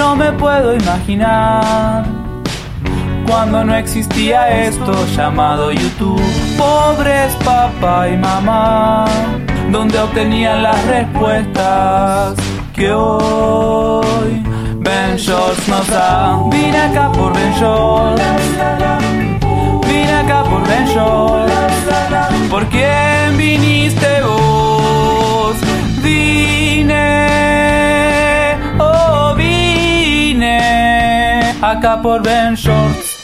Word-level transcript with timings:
No 0.00 0.16
me 0.16 0.32
puedo 0.32 0.74
imaginar 0.74 2.06
cuando 3.28 3.62
no 3.62 3.74
existía 3.76 4.64
esto 4.64 4.94
llamado 5.14 5.70
YouTube. 5.72 6.22
Pobres 6.56 7.34
papá 7.44 8.08
y 8.08 8.16
mamá, 8.16 9.04
donde 9.70 9.98
obtenían 9.98 10.62
las 10.62 10.82
respuestas 10.86 12.34
que 12.74 12.90
hoy 12.90 14.42
Ben 14.78 15.16
Shorts 15.18 15.68
nos 15.68 15.86
da. 15.88 16.44
Vine 16.50 16.78
acá 16.78 17.12
por 17.12 17.34
Ben 17.34 17.52
Shorts. 17.60 18.22
Vine 19.86 20.14
acá 20.14 20.44
por 20.44 20.66
Ben 20.66 20.86
Shorts. 20.86 21.52
¿Por 22.48 22.64
quién 22.70 23.36
viniste 23.36 24.22
vos? 24.22 24.49
Acá 31.70 32.00
por 32.02 32.22
Ben 32.22 32.54
Shorts. 32.54 33.18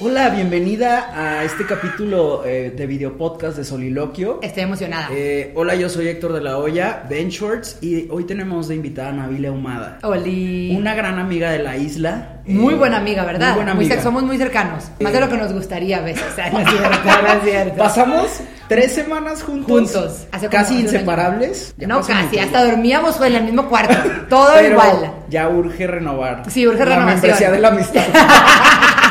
Hola, 0.00 0.30
bienvenida 0.30 1.10
a 1.14 1.44
este 1.44 1.64
capítulo 1.64 2.42
eh, 2.44 2.72
de 2.76 2.86
video 2.86 3.16
podcast 3.16 3.56
de 3.56 3.64
Soliloquio. 3.64 4.40
Estoy 4.42 4.64
emocionada. 4.64 5.08
Eh, 5.12 5.52
hola, 5.54 5.76
yo 5.76 5.88
soy 5.88 6.08
Héctor 6.08 6.32
de 6.32 6.40
la 6.40 6.58
Hoya, 6.58 7.04
Ben 7.08 7.28
Shorts, 7.28 7.78
y 7.82 8.08
hoy 8.10 8.24
tenemos 8.24 8.66
de 8.66 8.74
invitada 8.74 9.10
a 9.10 9.12
Nabila 9.12 9.50
Ahumada. 9.50 9.98
Oli. 10.02 10.74
Una 10.76 10.94
gran 10.94 11.20
amiga 11.20 11.50
de 11.52 11.60
la 11.60 11.76
isla. 11.76 12.40
Muy 12.46 12.74
Eh, 12.74 12.76
buena 12.78 12.96
amiga, 12.96 13.24
¿verdad? 13.24 13.48
Muy 13.50 13.56
buena 13.56 13.72
amiga. 13.72 14.02
somos 14.02 14.24
muy 14.24 14.38
cercanos. 14.38 14.84
Más 14.98 15.12
Eh. 15.12 15.14
de 15.14 15.20
lo 15.20 15.28
que 15.28 15.36
nos 15.36 15.52
gustaría 15.52 15.98
a 15.98 16.00
veces. 16.00 16.24
O 16.32 16.34
sea, 16.34 16.50
no 16.52 16.58
es 16.60 16.68
cierto, 16.68 17.22
no 17.22 17.28
es 17.28 17.42
cierto. 17.44 17.76
Pasamos 17.76 18.40
tres 18.72 18.94
semanas 18.94 19.42
juntos. 19.42 19.70
Juntos, 19.70 20.26
hace 20.32 20.48
casi 20.48 20.80
inseparables. 20.80 21.74
Ya 21.76 21.86
No, 21.86 22.00
casi. 22.00 22.38
Hasta 22.38 22.64
dormíamos 22.64 23.20
en 23.20 23.34
el 23.34 23.44
mismo 23.44 23.68
cuarto. 23.68 23.94
Todo 24.30 24.52
Pero 24.54 24.70
igual. 24.70 25.14
Ya 25.28 25.48
urge 25.48 25.86
renovar. 25.86 26.42
Sí, 26.50 26.66
urge 26.66 26.78
la 26.78 26.96
renovación. 26.96 27.20
membresía 27.20 27.50
de 27.50 27.58
la 27.60 27.68
amistad. 27.68 28.02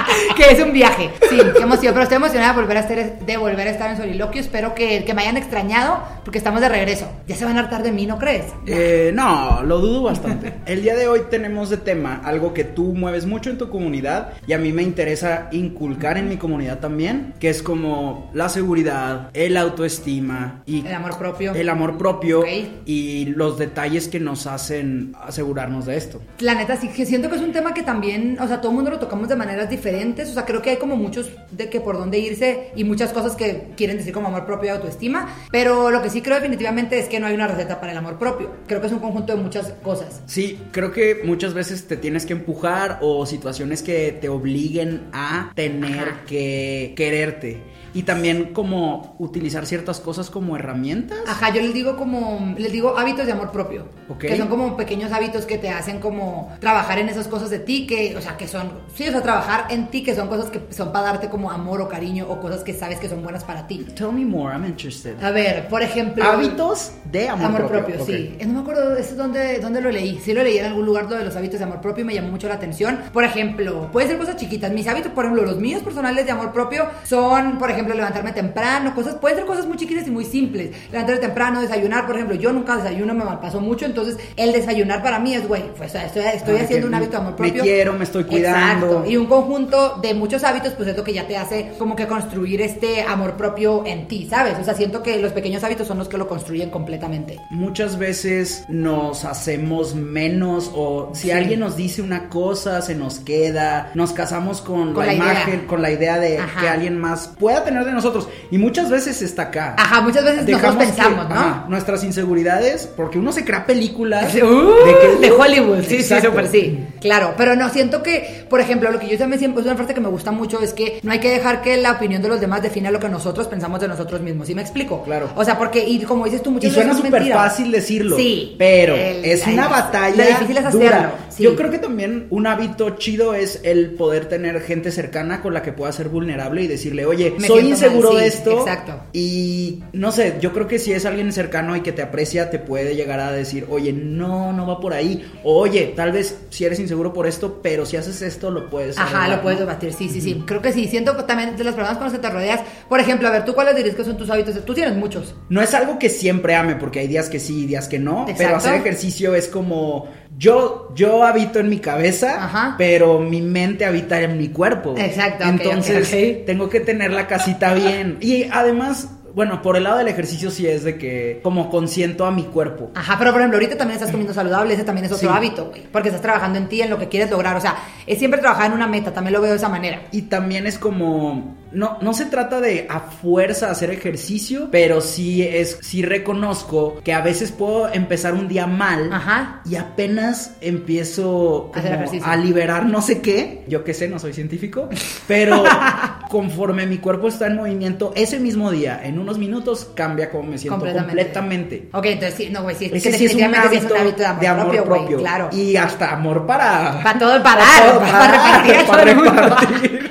que 0.47 0.53
es 0.53 0.63
un 0.63 0.73
viaje. 0.73 1.09
Sí, 1.29 1.37
qué 1.37 1.63
emoción. 1.63 1.93
Pero 1.93 2.03
estoy 2.03 2.17
emocionada 2.17 2.53
de 2.53 2.61
volver 2.61 2.77
a 2.77 2.79
estar, 2.81 3.19
de 3.19 3.37
volver 3.37 3.67
a 3.67 3.71
estar 3.71 3.89
en 3.91 3.97
Soliloquio. 3.97 4.41
Espero 4.41 4.73
que, 4.73 5.03
que 5.05 5.13
me 5.13 5.21
hayan 5.21 5.37
extrañado 5.37 6.01
porque 6.23 6.37
estamos 6.37 6.61
de 6.61 6.69
regreso. 6.69 7.07
Ya 7.27 7.35
se 7.35 7.45
van 7.45 7.57
a 7.57 7.61
hartar 7.61 7.83
de 7.83 7.91
mí, 7.91 8.05
¿no 8.05 8.17
crees? 8.17 8.45
Eh, 8.65 9.11
no, 9.13 9.63
lo 9.63 9.79
dudo 9.79 10.03
bastante. 10.03 10.53
El 10.65 10.83
día 10.83 10.95
de 10.95 11.07
hoy 11.07 11.21
tenemos 11.29 11.69
de 11.69 11.77
tema 11.77 12.21
algo 12.23 12.53
que 12.53 12.63
tú 12.63 12.93
mueves 12.93 13.25
mucho 13.25 13.49
en 13.49 13.57
tu 13.57 13.69
comunidad 13.69 14.33
y 14.47 14.53
a 14.53 14.57
mí 14.57 14.71
me 14.71 14.83
interesa 14.83 15.49
inculcar 15.51 16.17
en 16.17 16.29
mi 16.29 16.37
comunidad 16.37 16.79
también, 16.79 17.33
que 17.39 17.49
es 17.49 17.61
como 17.61 18.29
la 18.33 18.49
seguridad, 18.49 19.29
el 19.33 19.57
autoestima 19.57 20.63
y 20.65 20.85
El 20.85 20.93
amor 20.93 21.17
propio. 21.17 21.53
el 21.53 21.69
amor 21.69 21.97
propio 21.97 22.43
y 22.85 23.25
los 23.25 23.57
detalles 23.57 24.07
que 24.07 24.19
nos 24.19 24.47
hacen 24.47 25.15
asegurarnos 25.21 25.85
de 25.85 25.97
esto. 25.97 26.21
La 26.39 26.55
neta, 26.55 26.75
sí 26.77 26.87
que 26.89 27.05
siento 27.05 27.29
que 27.29 27.35
es 27.35 27.41
un 27.41 27.51
tema 27.51 27.73
que 27.73 27.83
también, 27.83 28.37
o 28.39 28.47
sea, 28.47 28.59
todo 28.59 28.71
el 28.71 28.75
mundo 28.75 28.91
lo 28.91 28.99
tocamos 28.99 29.27
de 29.29 29.35
maneras 29.35 29.69
diferentes. 29.69 30.30
O 30.31 30.33
sea, 30.33 30.45
creo 30.45 30.61
que 30.61 30.71
hay 30.71 30.77
como 30.77 30.95
muchos 30.95 31.29
de 31.51 31.69
que 31.69 31.81
por 31.81 31.97
dónde 31.97 32.19
irse 32.19 32.71
y 32.75 32.83
muchas 32.83 33.11
cosas 33.11 33.35
que 33.35 33.67
quieren 33.75 33.97
decir 33.97 34.13
como 34.13 34.27
amor 34.29 34.45
propio 34.45 34.67
y 34.67 34.69
autoestima. 34.69 35.35
Pero 35.51 35.91
lo 35.91 36.01
que 36.01 36.09
sí 36.09 36.21
creo 36.21 36.35
definitivamente 36.35 36.97
es 36.99 37.07
que 37.07 37.19
no 37.19 37.27
hay 37.27 37.35
una 37.35 37.47
receta 37.47 37.79
para 37.79 37.91
el 37.91 37.97
amor 37.97 38.17
propio. 38.17 38.49
Creo 38.67 38.81
que 38.81 38.87
es 38.87 38.93
un 38.93 38.99
conjunto 38.99 39.35
de 39.35 39.41
muchas 39.41 39.73
cosas. 39.83 40.21
Sí, 40.25 40.59
creo 40.71 40.91
que 40.91 41.21
muchas 41.23 41.53
veces 41.53 41.87
te 41.87 41.97
tienes 41.97 42.25
que 42.25 42.33
empujar 42.33 42.99
o 43.01 43.25
situaciones 43.25 43.83
que 43.83 44.17
te 44.19 44.29
obliguen 44.29 45.01
a 45.13 45.51
tener 45.55 46.09
Ajá. 46.09 46.21
que 46.27 46.93
quererte. 46.95 47.61
Y 47.93 48.03
también 48.03 48.53
como 48.53 49.15
utilizar 49.19 49.65
ciertas 49.65 49.99
cosas 49.99 50.29
como 50.29 50.55
herramientas. 50.55 51.17
Ajá, 51.27 51.53
yo 51.53 51.61
les 51.61 51.73
digo 51.73 51.97
como, 51.97 52.53
les 52.57 52.71
digo 52.71 52.97
hábitos 52.97 53.25
de 53.25 53.33
amor 53.33 53.51
propio. 53.51 53.85
Ok. 54.09 54.19
Que 54.19 54.37
son 54.37 54.47
como 54.47 54.77
pequeños 54.77 55.11
hábitos 55.11 55.45
que 55.45 55.57
te 55.57 55.69
hacen 55.69 55.99
como 55.99 56.55
trabajar 56.59 56.99
en 56.99 57.09
esas 57.09 57.27
cosas 57.27 57.49
de 57.49 57.59
ti, 57.59 57.85
que, 57.87 58.15
o 58.15 58.21
sea, 58.21 58.37
que 58.37 58.47
son, 58.47 58.71
sí, 58.95 59.07
o 59.07 59.11
sea, 59.11 59.21
trabajar 59.21 59.65
en 59.69 59.87
ti, 59.87 60.03
que 60.03 60.15
son 60.15 60.27
cosas 60.27 60.49
que 60.49 60.61
son 60.73 60.91
para 60.91 61.05
darte 61.05 61.29
como 61.29 61.51
amor 61.51 61.81
o 61.81 61.89
cariño 61.89 62.25
o 62.29 62.39
cosas 62.39 62.63
que 62.63 62.73
sabes 62.73 62.99
que 62.99 63.09
son 63.09 63.23
buenas 63.23 63.43
para 63.43 63.67
ti. 63.67 63.85
Tell 63.95 64.11
me 64.13 64.23
more, 64.25 64.53
I'm 64.53 64.65
interested. 64.65 65.21
A 65.23 65.31
ver, 65.31 65.67
por 65.67 65.81
ejemplo... 65.81 66.23
Hábitos 66.23 66.91
de 67.11 67.27
amor, 67.27 67.45
Amor, 67.47 67.67
propio, 67.67 67.95
Ok. 68.01 68.05
sí. 68.07 68.35
Eh, 68.39 68.45
No 68.45 68.53
me 68.53 68.59
acuerdo 68.61 68.95
eso 68.95 69.15
dónde, 69.15 69.59
dónde 69.59 69.81
lo 69.81 69.91
leí. 69.91 70.17
Sí 70.23 70.33
lo 70.33 70.43
leí 70.43 70.57
en 70.57 70.65
algún 70.65 70.85
lugar 70.85 71.09
lo 71.09 71.17
de 71.17 71.25
los 71.25 71.35
hábitos 71.35 71.59
de 71.59 71.65
amor 71.65 71.81
propio 71.81 72.03
y 72.03 72.05
me 72.07 72.13
llamó 72.13 72.29
mucho 72.29 72.47
la 72.47 72.53
atención. 72.55 72.99
Por 73.11 73.23
ejemplo, 73.25 73.89
puede 73.91 74.07
ser 74.07 74.17
cosas 74.17 74.37
chiquitas. 74.37 74.71
Mis 74.71 74.87
hábitos, 74.87 75.11
por 75.11 75.25
ejemplo, 75.25 75.45
los 75.45 75.57
míos 75.57 75.81
personales 75.83 76.25
de 76.25 76.31
amor 76.31 76.53
propio 76.53 76.85
son, 77.03 77.57
por 77.57 77.69
ejemplo, 77.69 77.80
levantarme 77.89 78.31
temprano, 78.31 78.93
cosas, 78.95 79.15
pueden 79.15 79.37
ser 79.37 79.45
cosas 79.45 79.65
muy 79.65 79.77
chiquitas 79.77 80.07
y 80.07 80.11
muy 80.11 80.25
simples. 80.25 80.71
Levantarme 80.91 81.21
temprano, 81.21 81.61
desayunar, 81.61 82.05
por 82.05 82.15
ejemplo, 82.15 82.35
yo 82.35 82.51
nunca 82.53 82.77
desayuno, 82.77 83.13
me 83.13 83.23
malpaso 83.23 83.59
mucho, 83.61 83.85
entonces 83.85 84.17
el 84.37 84.51
desayunar 84.53 85.01
para 85.03 85.19
mí 85.19 85.33
es, 85.35 85.47
güey, 85.47 85.63
pues 85.77 85.89
o 85.89 85.93
sea, 85.93 86.05
estoy, 86.05 86.23
estoy 86.33 86.57
Ah, 86.57 86.63
haciendo 86.63 86.87
un 86.87 86.93
hábito 86.93 87.11
de 87.11 87.17
amor 87.17 87.31
me 87.31 87.37
propio. 87.47 87.63
quiero, 87.63 87.93
me 87.93 88.03
estoy 88.03 88.23
cuidando. 88.25 88.85
Exacto. 88.87 89.09
Y 89.09 89.17
un 89.17 89.25
conjunto 89.25 89.97
de 90.01 90.13
muchos 90.13 90.43
hábitos, 90.43 90.73
pues 90.73 90.87
es 90.89 90.97
lo 90.97 91.03
que 91.03 91.13
ya 91.13 91.27
te 91.27 91.37
hace 91.37 91.71
como 91.77 91.95
que 91.95 92.07
construir 92.07 92.61
este 92.61 93.01
amor 93.03 93.33
propio 93.33 93.83
en 93.85 94.07
ti, 94.07 94.27
¿sabes? 94.29 94.57
O 94.59 94.63
sea, 94.63 94.73
siento 94.73 95.01
que 95.03 95.17
los 95.19 95.31
pequeños 95.31 95.63
hábitos 95.63 95.87
son 95.87 95.97
los 95.97 96.07
que 96.07 96.17
lo 96.17 96.27
construyen 96.27 96.69
completamente. 96.69 97.39
Muchas 97.49 97.97
veces 97.97 98.65
nos 98.69 99.25
hacemos 99.25 99.95
menos 99.95 100.71
o 100.75 101.11
si 101.13 101.21
Sí. 101.27 101.31
alguien 101.31 101.59
nos 101.59 101.75
dice 101.75 102.01
una 102.01 102.29
cosa 102.29 102.81
se 102.81 102.95
nos 102.95 103.19
queda, 103.19 103.91
nos 103.93 104.11
casamos 104.13 104.61
con, 104.61 104.93
Con 104.93 105.05
la, 105.05 105.13
imagen, 105.13 105.65
con 105.67 105.81
la 105.81 105.91
idea 105.91 106.19
de 106.19 106.37
Ajá. 106.39 106.61
que 106.61 106.67
alguien 106.67 106.97
más 106.99 107.27
pueda 107.39 107.63
tener 107.63 107.70
de 107.85 107.91
nosotros 107.93 108.27
y 108.51 108.57
muchas 108.57 108.89
veces 108.89 109.21
está 109.21 109.43
acá. 109.43 109.75
Ajá, 109.77 110.01
muchas 110.01 110.23
veces 110.23 110.47
nosotros 110.47 110.75
que- 110.75 110.85
pensamos, 110.85 111.29
¿no? 111.29 111.35
ajá, 111.35 111.65
nuestras 111.69 112.03
inseguridades, 112.03 112.87
porque 112.95 113.17
uno 113.17 113.31
se 113.31 113.45
crea 113.45 113.65
películas 113.65 114.33
uh, 114.35 114.37
que- 114.37 115.17
de 115.19 115.31
Hollywood, 115.31 115.83
sí, 115.87 115.95
Exacto. 115.95 116.21
sí, 116.23 116.27
súper 116.27 116.47
sí. 116.47 116.85
Claro, 116.99 117.33
pero 117.37 117.55
no, 117.55 117.69
siento 117.69 118.03
que, 118.03 118.40
por 118.51 118.61
ejemplo, 118.61 118.91
lo 118.91 118.99
que 118.99 119.07
yo 119.07 119.17
también 119.17 119.39
siempre, 119.39 119.61
es 119.61 119.65
una 119.65 119.75
frase 119.75 119.93
que 119.95 120.01
me 120.01 120.09
gusta 120.09 120.31
mucho, 120.31 120.59
es 120.61 120.73
que 120.73 120.99
no 121.01 121.11
hay 121.11 121.19
que 121.19 121.29
dejar 121.29 121.61
que 121.63 121.77
la 121.77 121.93
opinión 121.93 122.21
de 122.21 122.27
los 122.27 122.39
demás 122.39 122.61
defina 122.61 122.91
lo 122.91 122.99
que 122.99 123.09
nosotros 123.09 123.47
pensamos 123.47 123.79
de 123.79 123.87
nosotros 123.87 124.21
mismos, 124.21 124.45
¿sí 124.47 124.53
me 124.53 124.61
explico? 124.61 125.01
Claro. 125.03 125.29
O 125.35 125.43
sea, 125.45 125.57
porque, 125.57 125.83
y 125.87 125.99
como 126.01 126.25
dices 126.25 126.43
tú, 126.43 126.49
Y 126.51 126.53
muchas 126.53 126.73
suena 126.73 126.89
veces 126.93 127.05
es 127.05 127.09
súper 127.11 127.31
fácil 127.33 127.71
decirlo. 127.71 128.17
Sí. 128.17 128.55
Pero 128.59 128.93
El- 128.95 129.23
es 129.25 129.47
una 129.47 129.63
lo 129.63 129.69
batalla. 129.69 130.27
difícil 130.27 130.57
es 130.57 130.71
dura. 130.71 130.87
hacerlo, 130.97 131.11
sí. 131.29 131.43
Yo 131.43 131.55
creo 131.55 131.71
que 131.71 131.79
también 131.79 132.27
un 132.29 132.45
hábito 132.45 132.91
chido 132.97 133.33
es 133.33 133.61
el 133.63 133.91
poder 133.91 134.25
tener 134.27 134.59
gente 134.61 134.91
cercana 134.91 135.41
con 135.41 135.53
la 135.53 135.63
que 135.63 135.71
pueda 135.71 135.91
ser 135.93 136.09
vulnerable 136.09 136.61
y 136.61 136.67
decirle, 136.67 137.05
oye, 137.05 137.33
Me 137.39 137.47
soy 137.47 137.69
inseguro 137.69 138.11
mal, 138.11 138.21
de 138.21 138.29
sí, 138.31 138.37
esto. 138.37 138.59
exacto. 138.59 138.93
Y 139.13 139.83
no 139.93 140.11
sé, 140.11 140.35
yo 140.41 140.51
creo 140.51 140.67
que 140.67 140.77
si 140.77 140.91
es 140.91 141.05
alguien 141.05 141.31
cercano 141.31 141.75
y 141.75 141.81
que 141.81 141.93
te 141.93 142.01
aprecia, 142.01 142.49
te 142.49 142.59
puede 142.59 142.95
llegar 142.95 143.21
a 143.21 143.31
decir, 143.31 143.65
oye, 143.69 143.93
no, 143.93 144.51
no 144.51 144.67
va 144.67 144.79
por 144.81 144.93
ahí. 144.93 145.25
O, 145.43 145.57
oye, 145.59 145.93
tal 145.95 146.11
vez 146.11 146.37
si 146.49 146.65
eres 146.65 146.79
inseguro 146.79 147.13
por 147.13 147.27
esto, 147.27 147.59
pero 147.63 147.85
si 147.85 147.95
haces 147.97 148.21
esto, 148.21 148.40
lo 148.49 148.69
puedes 148.69 148.97
Ajá, 148.97 149.27
lo 149.27 149.41
puedes 149.41 149.59
debatir, 149.59 149.93
sí, 149.93 150.09
sí, 150.09 150.21
sí. 150.21 150.43
Creo 150.47 150.61
que 150.61 150.71
sí. 150.71 150.87
Siento 150.87 151.15
que 151.15 151.23
también 151.23 151.55
de 151.55 151.63
las 151.63 151.75
personas 151.75 151.97
con 151.97 152.05
las 152.07 152.13
que 152.13 152.19
te 152.19 152.29
rodeas. 152.29 152.61
Por 152.89 152.99
ejemplo, 152.99 153.27
a 153.27 153.31
ver, 153.31 153.45
¿tú 153.45 153.53
cuáles 153.53 153.75
dirías 153.75 153.95
que 153.95 154.03
son 154.03 154.17
tus 154.17 154.29
hábitos? 154.29 154.65
Tú 154.65 154.73
tienes 154.73 154.95
muchos. 154.95 155.35
No 155.49 155.61
es 155.61 155.73
algo 155.73 155.99
que 155.99 156.09
siempre 156.09 156.55
ame, 156.55 156.75
porque 156.75 156.99
hay 156.99 157.07
días 157.07 157.29
que 157.29 157.39
sí 157.39 157.63
y 157.63 157.65
días 157.67 157.87
que 157.87 157.99
no. 157.99 158.25
Pero 158.37 158.55
hacer 158.55 158.75
ejercicio 158.75 159.35
es 159.35 159.47
como. 159.47 160.09
Yo, 160.37 160.91
yo 160.95 161.23
habito 161.23 161.59
en 161.59 161.69
mi 161.69 161.79
cabeza, 161.79 162.45
Ajá. 162.45 162.75
pero 162.77 163.19
mi 163.19 163.41
mente 163.41 163.85
habita 163.85 164.19
en 164.21 164.37
mi 164.37 164.47
cuerpo. 164.47 164.95
Exacto, 164.97 165.43
Entonces, 165.43 166.45
tengo 166.45 166.69
que 166.69 166.79
tener 166.79 167.11
la 167.11 167.27
casita 167.27 167.73
bien. 167.73 168.17
Y 168.21 168.45
además, 168.51 169.09
bueno, 169.33 169.61
por 169.61 169.77
el 169.77 169.83
lado 169.83 169.97
del 169.97 170.07
ejercicio 170.07 170.51
sí 170.51 170.67
es 170.67 170.83
de 170.83 170.97
que 170.97 171.39
como 171.43 171.69
consiento 171.69 172.25
a 172.25 172.31
mi 172.31 172.43
cuerpo. 172.43 172.91
Ajá, 172.95 173.15
pero 173.17 173.31
por 173.31 173.41
ejemplo, 173.41 173.57
ahorita 173.57 173.77
también 173.77 173.95
estás 173.95 174.11
comiendo 174.11 174.33
saludable, 174.33 174.73
ese 174.73 174.83
también 174.83 175.05
es 175.05 175.11
otro 175.11 175.29
Sí. 175.29 175.35
hábito, 175.35 175.65
güey. 175.69 175.83
Porque 175.91 176.09
estás 176.09 176.21
trabajando 176.21 176.57
en 176.57 176.67
ti, 176.67 176.81
en 176.81 176.89
lo 176.89 176.97
que 176.97 177.07
quieres 177.09 177.29
lograr. 177.31 177.55
O 177.55 177.61
sea, 177.61 177.75
es 178.07 178.17
siempre 178.19 178.39
trabajar 178.39 178.67
en 178.67 178.73
una 178.73 178.87
meta, 178.87 179.13
también 179.13 179.33
lo 179.33 179.41
veo 179.41 179.51
de 179.51 179.57
esa 179.57 179.69
manera. 179.69 180.01
Y 180.11 180.23
también 180.23 180.67
es 180.67 180.77
como, 180.77 181.55
no, 181.71 181.97
no 182.01 182.13
se 182.13 182.25
trata 182.25 182.59
de 182.59 182.87
a 182.89 182.99
fuerza 182.99 183.71
hacer 183.71 183.91
ejercicio, 183.91 184.69
pero 184.71 185.01
sí 185.01 185.43
es, 185.43 185.77
sí 185.81 186.01
reconozco 186.01 187.01
que 187.03 187.13
a 187.13 187.21
veces 187.21 187.51
puedo 187.51 187.91
empezar 187.91 188.33
un 188.33 188.47
día 188.47 188.67
mal 188.67 189.11
Ajá. 189.11 189.61
y 189.65 189.75
apenas 189.75 190.55
empiezo 190.61 191.71
como 191.73 192.23
a 192.23 192.35
liberar 192.35 192.85
no 192.85 193.01
sé 193.01 193.21
qué, 193.21 193.63
yo 193.67 193.83
qué 193.83 193.93
sé, 193.93 194.07
no 194.07 194.19
soy 194.19 194.33
científico, 194.33 194.89
pero 195.27 195.63
conforme 196.29 196.85
mi 196.85 196.97
cuerpo 196.97 197.27
está 197.27 197.47
en 197.47 197.55
movimiento, 197.55 198.11
ese 198.15 198.39
mismo 198.39 198.71
día, 198.71 199.01
en 199.03 199.19
unos 199.19 199.37
minutos, 199.37 199.89
cambia 199.95 200.29
como 200.29 200.43
me 200.43 200.57
siento 200.57 200.79
completamente. 200.79 201.89
Ok, 201.93 202.05
entonces 202.05 202.35
sí, 202.35 202.49
no, 202.49 202.63
güey, 202.63 202.75
sí, 202.75 202.91
es 202.91 203.03
que 203.03 203.13
sí 203.13 203.25
es 203.25 203.35
un 203.35 203.43
hábito, 203.55 203.85
es 203.85 203.91
un 203.91 203.97
hábito 203.97 204.23
de 204.39 204.47
amor, 204.47 204.63
propio, 204.65 204.85
güey, 204.85 204.99
propio. 204.99 205.17
claro. 205.19 205.49
Y 205.51 205.75
hasta 205.75 206.11
amor 206.11 206.45
para... 206.45 207.01
Para 207.03 207.19
todo, 207.19 207.43
para 207.43 207.61
para 207.61 207.65
dar, 207.65 207.91
todo, 207.91 207.99
para, 208.11 208.21
para 208.21 208.63
repartir 208.63 208.87
para 208.87 209.03
repartir. 209.03 210.10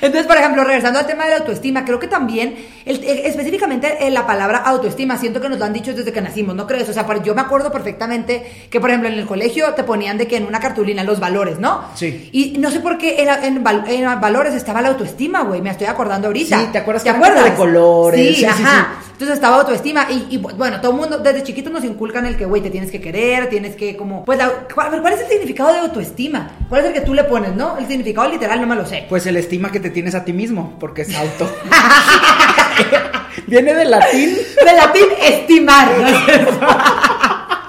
Entonces, 0.00 0.26
por 0.26 0.36
ejemplo, 0.36 0.64
regresando 0.64 0.98
al 0.98 1.06
tema 1.06 1.24
de 1.24 1.30
la 1.30 1.36
autoestima, 1.38 1.84
creo 1.84 1.98
que 1.98 2.06
también, 2.06 2.54
el- 2.84 3.02
eh, 3.04 3.22
específicamente 3.28 4.06
en 4.06 4.14
la 4.14 4.26
palabra 4.26 4.58
autoestima, 4.58 5.16
siento 5.18 5.40
que 5.40 5.48
nos 5.48 5.58
lo 5.58 5.64
han 5.64 5.72
dicho 5.72 5.92
desde 5.92 6.12
que 6.12 6.20
nacimos, 6.20 6.54
¿no 6.54 6.66
crees? 6.66 6.88
O 6.88 6.92
sea, 6.92 7.06
yo 7.24 7.34
me 7.34 7.40
acuerdo 7.40 7.72
perfectamente 7.72 8.44
que, 8.70 8.80
por 8.80 8.90
ejemplo, 8.90 9.08
en 9.08 9.18
el 9.18 9.26
colegio 9.26 9.74
te 9.74 9.82
ponían 9.84 10.18
de 10.18 10.26
que 10.28 10.36
en 10.36 10.46
una 10.46 10.60
cartulina 10.60 11.02
los 11.04 11.18
valores, 11.20 11.58
¿no? 11.58 11.82
Sí. 11.94 12.28
Y 12.32 12.58
no 12.58 12.70
sé 12.70 12.80
por 12.80 12.98
qué 12.98 13.22
en, 13.22 13.28
en 13.44 13.64
val- 13.64 13.84
en 13.88 14.20
valores 14.20 14.54
estaba 14.54 14.82
la 14.82 14.88
autoestima, 14.88 15.42
güey, 15.42 15.60
me 15.62 15.70
estoy 15.70 15.86
acordando 15.86 16.28
ahorita. 16.28 16.58
Sí, 16.60 16.66
¿te 16.72 16.78
acuerdas 16.78 17.02
que 17.02 17.08
eran 17.10 17.20
como 17.20 17.34
de 17.50 17.54
colores? 17.56 18.20
Sí, 18.20 18.34
Sí, 18.34 18.40
sí, 18.40 18.44
ajá. 18.46 18.88
Entonces 19.18 19.34
estaba 19.34 19.56
autoestima 19.56 20.06
y, 20.10 20.28
y, 20.30 20.36
bueno, 20.38 20.80
todo 20.80 20.92
el 20.92 20.96
mundo, 20.96 21.18
desde 21.18 21.42
chiquitos 21.42 21.72
nos 21.72 21.82
inculcan 21.82 22.24
el 22.24 22.36
que, 22.36 22.44
güey, 22.44 22.62
te 22.62 22.70
tienes 22.70 22.88
que 22.92 23.00
querer, 23.00 23.48
tienes 23.48 23.74
que 23.74 23.96
como, 23.96 24.24
pues, 24.24 24.38
la- 24.38 24.48
¿cuál, 24.72 25.00
cuál 25.00 25.12
es 25.12 25.22
el 25.22 25.26
significado 25.26 25.72
de 25.72 25.80
autoestima? 25.80 26.52
¿Cuál 26.68 26.82
es 26.82 26.86
el 26.86 26.92
que 26.92 27.00
tú 27.00 27.14
le 27.14 27.24
pones, 27.24 27.52
no? 27.56 27.76
El 27.78 27.88
significado 27.88 28.28
literal 28.28 28.60
no 28.60 28.68
me 28.68 28.76
lo 28.76 28.86
sé. 28.86 29.06
Pues 29.08 29.26
el 29.26 29.36
estima 29.36 29.72
que 29.72 29.80
te 29.80 29.90
tienes 29.90 30.14
a 30.14 30.24
ti 30.24 30.32
mismo, 30.32 30.76
porque 30.78 31.02
es 31.02 31.16
auto. 31.16 31.50
Viene 33.48 33.74
del 33.74 33.90
latín. 33.90 34.36
De 34.64 34.72
latín, 34.72 35.04
estimar. 35.20 35.88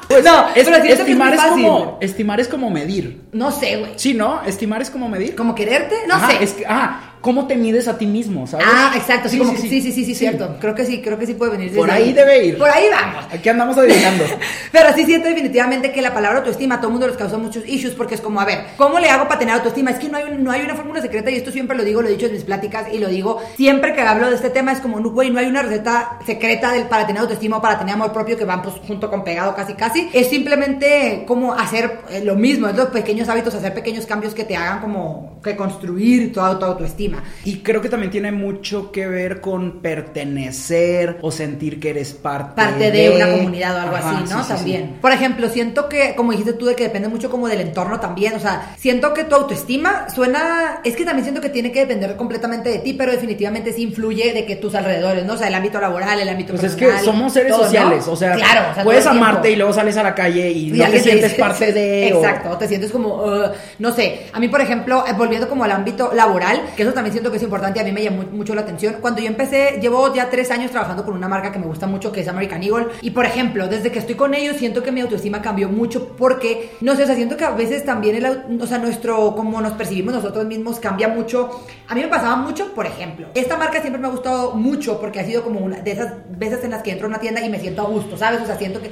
Pues 0.07 0.23
No, 0.23 0.47
es- 0.55 0.65
pero 0.65 0.81
siento 0.81 0.81
que 0.83 0.93
es 0.93 0.99
estimar 0.99 1.27
muy 1.29 1.35
es, 1.37 1.41
fácil. 1.41 1.63
como 1.65 1.97
estimar 2.01 2.39
es 2.39 2.47
como 2.47 2.69
medir. 2.69 3.21
No 3.31 3.51
sé, 3.51 3.77
güey. 3.77 3.91
Sí, 3.95 4.13
¿no? 4.13 4.41
Estimar 4.43 4.81
es 4.81 4.89
como 4.89 5.07
medir. 5.07 5.35
¿Como 5.35 5.55
quererte? 5.55 5.95
No 6.07 6.15
Ajá, 6.15 6.31
sé. 6.31 6.43
Es 6.43 6.55
ah, 6.67 7.08
¿cómo 7.21 7.47
te 7.47 7.55
mides 7.55 7.87
a 7.87 7.97
ti 7.97 8.05
mismo, 8.05 8.47
sabes? 8.47 8.65
Ah, 8.69 8.93
exacto, 8.95 9.29
sí, 9.29 9.37
como 9.37 9.53
que- 9.53 9.61
sí, 9.61 9.81
sí, 9.81 9.91
sí, 9.91 10.05
sí, 10.05 10.15
cierto. 10.15 10.55
Creo 10.59 10.75
que 10.75 10.85
sí, 10.85 11.01
creo 11.01 11.17
que 11.19 11.25
sí 11.25 11.33
puede 11.33 11.51
venir. 11.51 11.73
Por 11.75 11.87
desde 11.87 12.03
ahí 12.03 12.13
debe 12.13 12.45
ir. 12.45 12.57
Por 12.57 12.69
ahí 12.69 12.85
vamos. 12.91 13.25
Aquí 13.31 13.49
andamos 13.49 13.77
adivinando. 13.77 14.23
Pero 14.71 14.93
sí 14.95 15.05
siento 15.05 15.27
definitivamente 15.27 15.91
que 15.91 16.01
la 16.01 16.13
palabra 16.13 16.39
autoestima 16.39 16.75
a 16.75 16.77
todo 16.77 16.87
el 16.87 16.93
mundo 16.93 17.07
les 17.07 17.17
causa 17.17 17.37
muchos 17.37 17.67
issues 17.67 17.93
porque 17.95 18.15
es 18.15 18.21
como, 18.21 18.39
a 18.39 18.45
ver, 18.45 18.59
¿cómo 18.77 18.99
le 18.99 19.09
hago 19.09 19.27
para 19.27 19.39
tener 19.39 19.55
autoestima? 19.55 19.91
Es 19.91 19.99
que 19.99 20.07
no 20.09 20.17
hay, 20.17 20.25
no 20.37 20.51
hay 20.51 20.61
una 20.61 20.75
fórmula 20.75 21.01
secreta 21.01 21.29
y 21.31 21.35
esto 21.35 21.51
siempre 21.51 21.75
lo 21.75 21.83
digo, 21.83 22.01
lo 22.01 22.07
he 22.07 22.11
dicho 22.11 22.27
en 22.27 22.33
mis 22.33 22.43
pláticas 22.43 22.87
y 22.93 22.99
lo 22.99 23.07
digo 23.09 23.41
siempre 23.57 23.93
que 23.93 24.01
hablo 24.01 24.29
de 24.29 24.35
este 24.35 24.49
tema 24.49 24.71
es 24.71 24.79
como, 24.79 24.99
no, 24.99 25.09
güey, 25.11 25.29
no 25.29 25.39
hay 25.39 25.47
una 25.47 25.61
receta 25.61 26.19
secreta 26.25 26.71
del, 26.71 26.83
para 26.87 27.05
tener 27.05 27.21
autoestima 27.21 27.57
o 27.57 27.61
para 27.61 27.77
tener 27.79 27.95
amor 27.95 28.13
propio 28.13 28.37
que 28.37 28.45
van 28.45 28.61
pues 28.61 28.75
junto 28.87 29.09
con 29.09 29.23
pegado 29.23 29.55
casi 29.55 29.73
casi. 29.73 30.09
Es 30.13 30.27
simplemente 30.29 31.23
como 31.27 31.53
hacer 31.53 32.01
eh, 32.09 32.21
lo 32.23 32.35
mismo, 32.35 32.67
es 32.67 32.75
los 32.75 32.87
pequeños 32.89 33.27
hábitos, 33.29 33.53
hacer 33.55 33.73
pequeños 33.73 34.05
cambios 34.05 34.33
que 34.33 34.43
te 34.43 34.55
hagan 34.55 34.79
como 34.81 35.39
que 35.43 35.55
construir 35.55 36.31
toda 36.33 36.57
tu 36.59 36.65
autoestima. 36.65 37.08
Y 37.45 37.57
creo 37.59 37.81
que 37.81 37.89
también 37.89 38.11
tiene 38.11 38.31
mucho 38.31 38.91
que 38.91 39.07
ver 39.07 39.41
con 39.41 39.81
pertenecer 39.81 41.17
o 41.21 41.31
sentir 41.31 41.79
que 41.79 41.89
eres 41.91 42.13
parte, 42.13 42.53
parte 42.55 42.91
de, 42.91 43.09
una 43.15 43.31
comunidad 43.31 43.75
o 43.75 43.79
algo 43.81 43.95
Ajá, 43.95 44.09
así, 44.19 44.33
¿no? 44.33 44.43
sí, 44.43 44.49
también. 44.49 44.81
sí. 44.93 44.95
Por 45.01 45.11
ejemplo, 45.11 45.49
siento 45.49 45.89
que, 45.89 46.15
como 46.15 46.31
dijiste 46.31 46.53
tú, 46.53 46.65
de 46.65 46.75
que 46.75 46.83
depende 46.83 47.07
mucho 47.07 47.29
como 47.29 47.47
del 47.47 47.61
entorno 47.61 47.99
también, 47.99 48.33
o 48.35 48.39
sea, 48.39 48.75
siento 48.77 49.13
que 49.13 49.23
tu 49.23 49.35
autoestima 49.35 50.07
suena, 50.13 50.81
es 50.83 50.95
que 50.95 51.05
también 51.05 51.23
siento 51.23 51.41
que 51.41 51.49
tiene 51.49 51.71
que 51.71 51.79
depender 51.81 52.15
completamente 52.15 52.69
de 52.69 52.79
ti, 52.79 52.93
pero 52.93 53.11
definitivamente 53.11 53.73
sí 53.73 53.83
influye 53.83 54.33
de 54.33 54.45
que 54.45 54.55
tus 54.55 54.75
alrededores, 54.75 55.25
¿no? 55.25 55.33
O 55.33 55.37
sea, 55.37 55.47
el 55.47 55.55
ámbito 55.55 55.79
laboral, 55.79 56.19
el 56.19 56.29
ámbito 56.29 56.53
Pues 56.53 56.63
es 56.63 56.75
que 56.75 56.99
somos 56.99 57.33
seres 57.33 57.51
todo, 57.51 57.61
¿no? 57.61 57.65
sociales, 57.65 58.07
o 58.07 58.15
sea, 58.15 58.33
claro, 58.35 58.71
o 58.71 58.75
sea, 58.75 58.83
puedes 58.83 59.05
amarte 59.05 59.51
y 59.51 59.55
luego 59.55 59.73
sales 59.73 59.97
a 59.97 60.03
la 60.03 60.15
calle 60.15 60.49
y, 60.51 60.69
Y 60.69 60.71
no 60.71 60.85
te 60.89 60.99
sientes 60.99 61.31
dice- 61.31 61.39
parte 61.41 61.71
de... 61.73 62.11
o- 62.13 62.17
Exacto, 62.19 62.57
te 62.57 62.67
sientes 62.67 62.91
como, 62.91 63.15
uh, 63.23 63.49
no 63.79 63.91
sé, 63.93 64.27
a 64.33 64.39
mí 64.39 64.47
por 64.47 64.61
ejemplo, 64.61 65.03
eh, 65.07 65.13
volviendo 65.17 65.47
como 65.49 65.63
al 65.63 65.71
ámbito 65.71 66.11
laboral, 66.13 66.61
que 66.75 66.83
eso 66.83 66.93
también 66.99 67.13
siento 67.13 67.31
que 67.31 67.37
es 67.37 67.43
importante, 67.43 67.79
a 67.79 67.83
mí 67.85 67.93
me 67.93 68.03
llamó 68.03 68.23
mucho 68.23 68.53
la 68.53 68.61
atención, 68.61 68.97
cuando 68.99 69.21
yo 69.21 69.27
empecé, 69.27 69.79
llevo 69.81 70.13
ya 70.13 70.29
tres 70.29 70.51
años 70.51 70.69
trabajando 70.69 71.05
con 71.05 71.13
una 71.13 71.29
marca 71.29 71.49
que 71.49 71.59
me 71.59 71.65
gusta 71.65 71.87
mucho, 71.87 72.11
que 72.11 72.19
es 72.19 72.27
American 72.27 72.61
Eagle, 72.61 72.87
y 73.01 73.11
por 73.11 73.25
ejemplo, 73.25 73.69
desde 73.69 73.89
que 73.89 73.99
estoy 73.99 74.15
con 74.15 74.33
ellos, 74.33 74.57
siento 74.57 74.83
que 74.83 74.91
mi 74.91 74.99
autoestima 74.99 75.41
cambió 75.41 75.69
mucho 75.69 76.09
porque, 76.17 76.71
no 76.81 76.97
sé, 76.97 77.03
o 77.03 77.05
sea, 77.05 77.15
siento 77.15 77.37
que 77.37 77.45
a 77.45 77.51
veces 77.51 77.85
también, 77.85 78.17
el, 78.17 78.61
o 78.61 78.67
sea, 78.67 78.79
nuestro, 78.79 79.33
como 79.33 79.61
nos 79.61 79.73
percibimos 79.73 80.13
nosotros 80.13 80.45
mismos 80.45 80.79
cambia 80.79 81.07
mucho. 81.07 81.63
A 81.87 81.95
mí 81.95 82.01
me 82.01 82.09
pasaba 82.09 82.35
mucho, 82.35 82.73
por 82.73 82.85
ejemplo, 82.85 83.27
esta 83.33 83.55
marca 83.55 83.79
siempre 83.79 84.01
me 84.01 84.07
ha 84.07 84.11
gustado 84.11 84.55
mucho 84.55 84.99
porque 84.99 85.21
ha 85.21 85.25
sido 85.25 85.43
como 85.43 85.61
una 85.61 85.77
de 85.77 85.91
esas 85.91 86.15
veces 86.37 86.65
en 86.65 86.71
las 86.71 86.83
que 86.83 86.91
entro 86.91 87.07
a 87.07 87.09
una 87.09 87.19
tienda 87.19 87.41
y 87.41 87.49
me 87.49 87.59
siento 87.59 87.81
a 87.81 87.85
gusto, 87.85 88.17
¿sabes? 88.17 88.41
O 88.41 88.45
sea, 88.45 88.57
siento 88.57 88.81
que, 88.81 88.91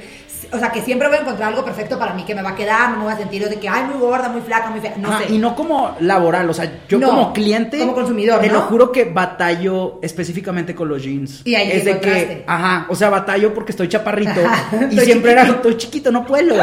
o 0.52 0.58
sea, 0.58 0.70
que 0.70 0.82
siempre 0.82 1.08
voy 1.08 1.18
a 1.18 1.20
encontrar 1.20 1.48
algo 1.50 1.64
perfecto 1.64 1.98
para 1.98 2.14
mí 2.14 2.24
que 2.24 2.34
me 2.34 2.42
va 2.42 2.50
a 2.50 2.54
quedar, 2.54 2.90
no 2.90 2.98
me 2.98 3.04
voy 3.04 3.12
a 3.12 3.16
sentir 3.16 3.48
de 3.48 3.56
que, 3.58 3.68
ay, 3.68 3.84
muy 3.84 3.98
gorda, 3.98 4.28
muy 4.28 4.40
flaca, 4.40 4.70
muy 4.70 4.80
fea, 4.80 4.94
no 4.96 5.18
sé. 5.18 5.32
Y 5.32 5.38
no 5.38 5.54
como 5.54 5.96
laboral, 6.00 6.48
o 6.50 6.54
sea, 6.54 6.80
yo 6.88 6.98
No, 6.98 7.08
como 7.08 7.32
cliente, 7.32 7.78
como 7.78 7.94
consumidor, 7.94 8.40
te 8.40 8.48
¿no? 8.48 8.54
lo 8.54 8.60
juro 8.62 8.92
que 8.92 9.04
batallo 9.04 9.98
específicamente 10.02 10.74
con 10.74 10.88
los 10.88 11.02
jeans. 11.02 11.42
Y 11.44 11.54
ahí 11.54 11.70
es 11.72 11.84
de 11.84 12.00
que, 12.00 12.44
ajá, 12.46 12.86
o 12.88 12.94
sea, 12.94 13.10
batallo 13.10 13.54
porque 13.54 13.72
estoy 13.72 13.88
chaparrito 13.88 14.40
y 14.72 14.84
estoy 14.94 15.04
siempre 15.04 15.32
era, 15.32 15.42
estoy 15.44 15.76
chiquito, 15.76 16.10
no 16.10 16.24
puedo. 16.26 16.54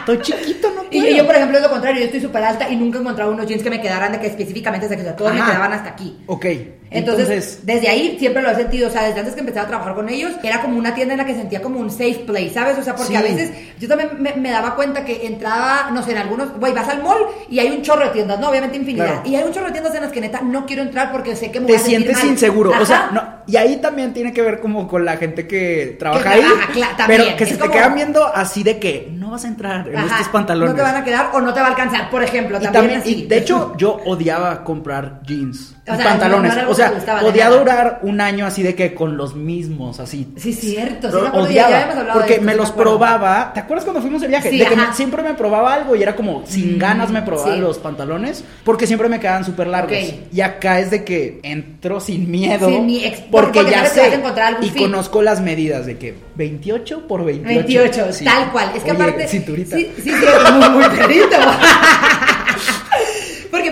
Estoy 0.00 0.18
chiquito, 0.20 0.68
no 0.70 0.82
puedo. 0.90 1.06
Y 1.08 1.16
yo, 1.16 1.26
por 1.26 1.34
ejemplo, 1.34 1.56
es 1.58 1.62
lo 1.62 1.70
contrario, 1.70 2.00
yo 2.00 2.06
estoy 2.06 2.20
súper 2.20 2.44
alta 2.44 2.68
y 2.70 2.76
nunca 2.76 2.98
he 2.98 3.00
encontrado 3.00 3.32
unos 3.32 3.46
jeans 3.46 3.62
que 3.62 3.70
me 3.70 3.80
quedaran 3.80 4.12
de 4.12 4.20
que 4.20 4.26
específicamente 4.28 4.88
que 4.88 4.94
o 4.94 5.04
sea, 5.04 5.16
todos 5.16 5.32
me 5.32 5.40
Ajá. 5.40 5.50
quedaban 5.50 5.72
hasta 5.72 5.90
aquí. 5.90 6.18
Ok. 6.26 6.46
Entonces, 6.94 7.28
Entonces, 7.28 7.58
desde 7.66 7.88
ahí 7.88 8.16
siempre 8.18 8.42
lo 8.42 8.50
he 8.50 8.54
sentido, 8.54 8.88
o 8.88 8.90
sea, 8.90 9.04
desde 9.04 9.20
antes 9.20 9.34
que 9.34 9.40
empecé 9.40 9.58
a 9.60 9.66
trabajar 9.66 9.94
con 9.94 10.08
ellos, 10.08 10.32
era 10.42 10.60
como 10.62 10.78
una 10.78 10.94
tienda 10.94 11.14
en 11.14 11.18
la 11.18 11.26
que 11.26 11.34
sentía 11.34 11.60
como 11.60 11.80
un 11.80 11.90
safe 11.90 12.22
place, 12.26 12.50
¿sabes? 12.54 12.78
O 12.78 12.82
sea, 12.82 12.94
porque 12.94 13.12
Sí. 13.12 13.16
a 13.16 13.22
veces 13.22 13.50
yo 13.78 13.88
también 13.88 14.10
me, 14.18 14.32
me 14.34 14.50
daba 14.50 14.74
cuenta 14.76 15.04
que 15.04 15.26
entraba, 15.26 15.90
no 15.92 16.02
sé, 16.02 16.12
en 16.12 16.18
algunos, 16.18 16.52
güey, 16.58 16.72
vas 16.72 16.88
al 16.88 17.02
mall 17.02 17.18
y 17.50 17.58
hay 17.58 17.70
un 17.70 17.82
chorro 17.82 18.04
de 18.04 18.10
tiendas, 18.10 18.38
¿no? 18.40 18.48
Obviamente 18.48 18.76
infinidad. 18.76 19.06
Claro. 19.06 19.22
Y 19.24 19.34
hay 19.34 19.42
un 19.44 19.52
chorro 19.52 19.66
de 19.66 19.72
tiendas 19.72 19.94
en 19.94 20.02
las 20.02 20.12
que 20.12 20.20
neta 20.20 20.40
no 20.42 20.66
quiero 20.66 20.82
entrar 20.82 21.10
porque 21.12 21.36
sé 21.36 21.50
que 21.50 21.60
me 21.60 21.66
voy 21.66 21.76
te 21.76 21.82
a 21.82 21.84
sientes 21.84 22.16
mal. 22.18 22.26
inseguro. 22.26 22.72
O 22.80 22.86
sea, 22.86 23.10
no, 23.12 23.22
y 23.46 23.56
ahí 23.56 23.76
también 23.76 24.12
tiene 24.12 24.32
que 24.32 24.42
ver 24.42 24.60
como 24.60 24.86
con 24.88 25.04
la 25.04 25.16
gente 25.16 25.46
que 25.46 25.96
trabaja 25.98 26.22
Que 26.22 26.28
ahí. 26.28 26.40
trabaja, 26.40 26.72
cla- 26.72 26.96
también, 26.96 27.22
pero 27.24 27.36
que 27.36 27.44
es 27.44 27.50
se 27.50 27.58
como- 27.58 27.70
te 27.72 27.76
quedan 27.78 27.94
viendo 27.94 28.26
así 28.26 28.62
de 28.62 28.78
que 28.78 29.08
no 29.24 29.30
vas 29.30 29.44
a 29.44 29.48
entrar 29.48 29.88
en 29.88 29.96
Ajá, 29.96 30.06
estos 30.18 30.28
pantalones. 30.28 30.70
No 30.70 30.76
te 30.76 30.82
van 30.82 30.96
a 30.96 31.04
quedar 31.04 31.30
o 31.32 31.40
no 31.40 31.52
te 31.54 31.60
va 31.60 31.66
a 31.66 31.70
alcanzar, 31.70 32.10
por 32.10 32.22
ejemplo. 32.22 32.58
y 32.58 32.62
También, 32.62 32.72
también, 32.82 33.00
así. 33.00 33.22
y 33.24 33.26
de 33.26 33.38
hecho, 33.38 33.74
yo 33.78 34.00
odiaba 34.04 34.62
comprar 34.64 35.20
jeans 35.26 35.74
O 35.88 35.94
y 35.94 35.96
sea, 35.96 36.04
pantalones. 36.04 36.56
no 36.56 36.70
o 36.70 36.74
sea, 36.74 36.90
de 36.90 37.00
podía 37.22 37.48
durar 37.50 38.00
un 38.02 38.20
año 38.20 38.46
así 38.46 38.62
de 38.62 38.74
que 38.74 38.94
con 38.94 39.16
los 39.16 39.34
mismos, 39.34 39.98
así. 40.00 40.32
Sí, 40.36 40.52
cierto. 40.52 41.10
Sí, 41.10 41.16
me 41.16 41.38
odiaba 41.40 41.70
ya 41.70 41.76
habíamos 41.76 41.96
hablado 41.96 42.06
de 42.06 42.12
porque 42.20 42.32
esto, 42.34 42.44
me 42.44 42.54
los 42.54 42.70
probaba. 42.70 43.52
¿Te 43.54 43.60
acuerdas 43.60 43.84
cuando 43.84 44.00
fuimos 44.02 44.20
de 44.20 44.28
viaje? 44.28 44.50
Sí, 44.50 44.58
de 44.58 44.66
que 44.66 44.76
me- 44.76 44.92
siempre 44.92 45.22
me 45.22 45.34
probaba 45.34 45.72
algo 45.74 45.96
y 45.96 46.02
era 46.02 46.14
como 46.14 46.44
sin 46.46 46.76
Mm, 46.76 46.78
ganas 46.78 47.10
me 47.10 47.22
probaba 47.22 47.54
sí. 47.54 47.60
los 47.60 47.78
pantalones 47.78 48.44
porque 48.64 48.86
siempre 48.86 49.08
me 49.08 49.18
quedaban 49.20 49.44
súper 49.44 49.66
largos. 49.68 49.96
Y 50.32 50.40
acá 50.40 50.80
es 50.80 50.90
de 50.90 51.02
que 51.04 51.40
entro 51.42 52.00
sin 52.00 52.30
miedo 52.30 52.68
Sin 52.68 52.84
mi- 52.86 53.00
porque, 53.30 53.60
porque 53.60 53.70
ya 53.70 53.86
sé 53.86 54.20
y 54.60 54.70
conozco 54.70 55.22
las 55.22 55.40
medidas 55.40 55.86
de 55.86 55.96
que 55.98 56.14
28 56.36 57.06
por 57.06 57.24
28. 57.24 57.54
28, 57.66 58.12
Sí. 58.12 58.24
tal 58.24 58.50
cual. 58.52 58.70
Es 58.74 58.82
que 58.82 58.90
aparte. 58.90 59.23
Cinturita. 59.28 59.76
Sí, 59.76 59.90
sí, 59.96 60.10
sí, 60.10 60.70
muy. 60.70 60.84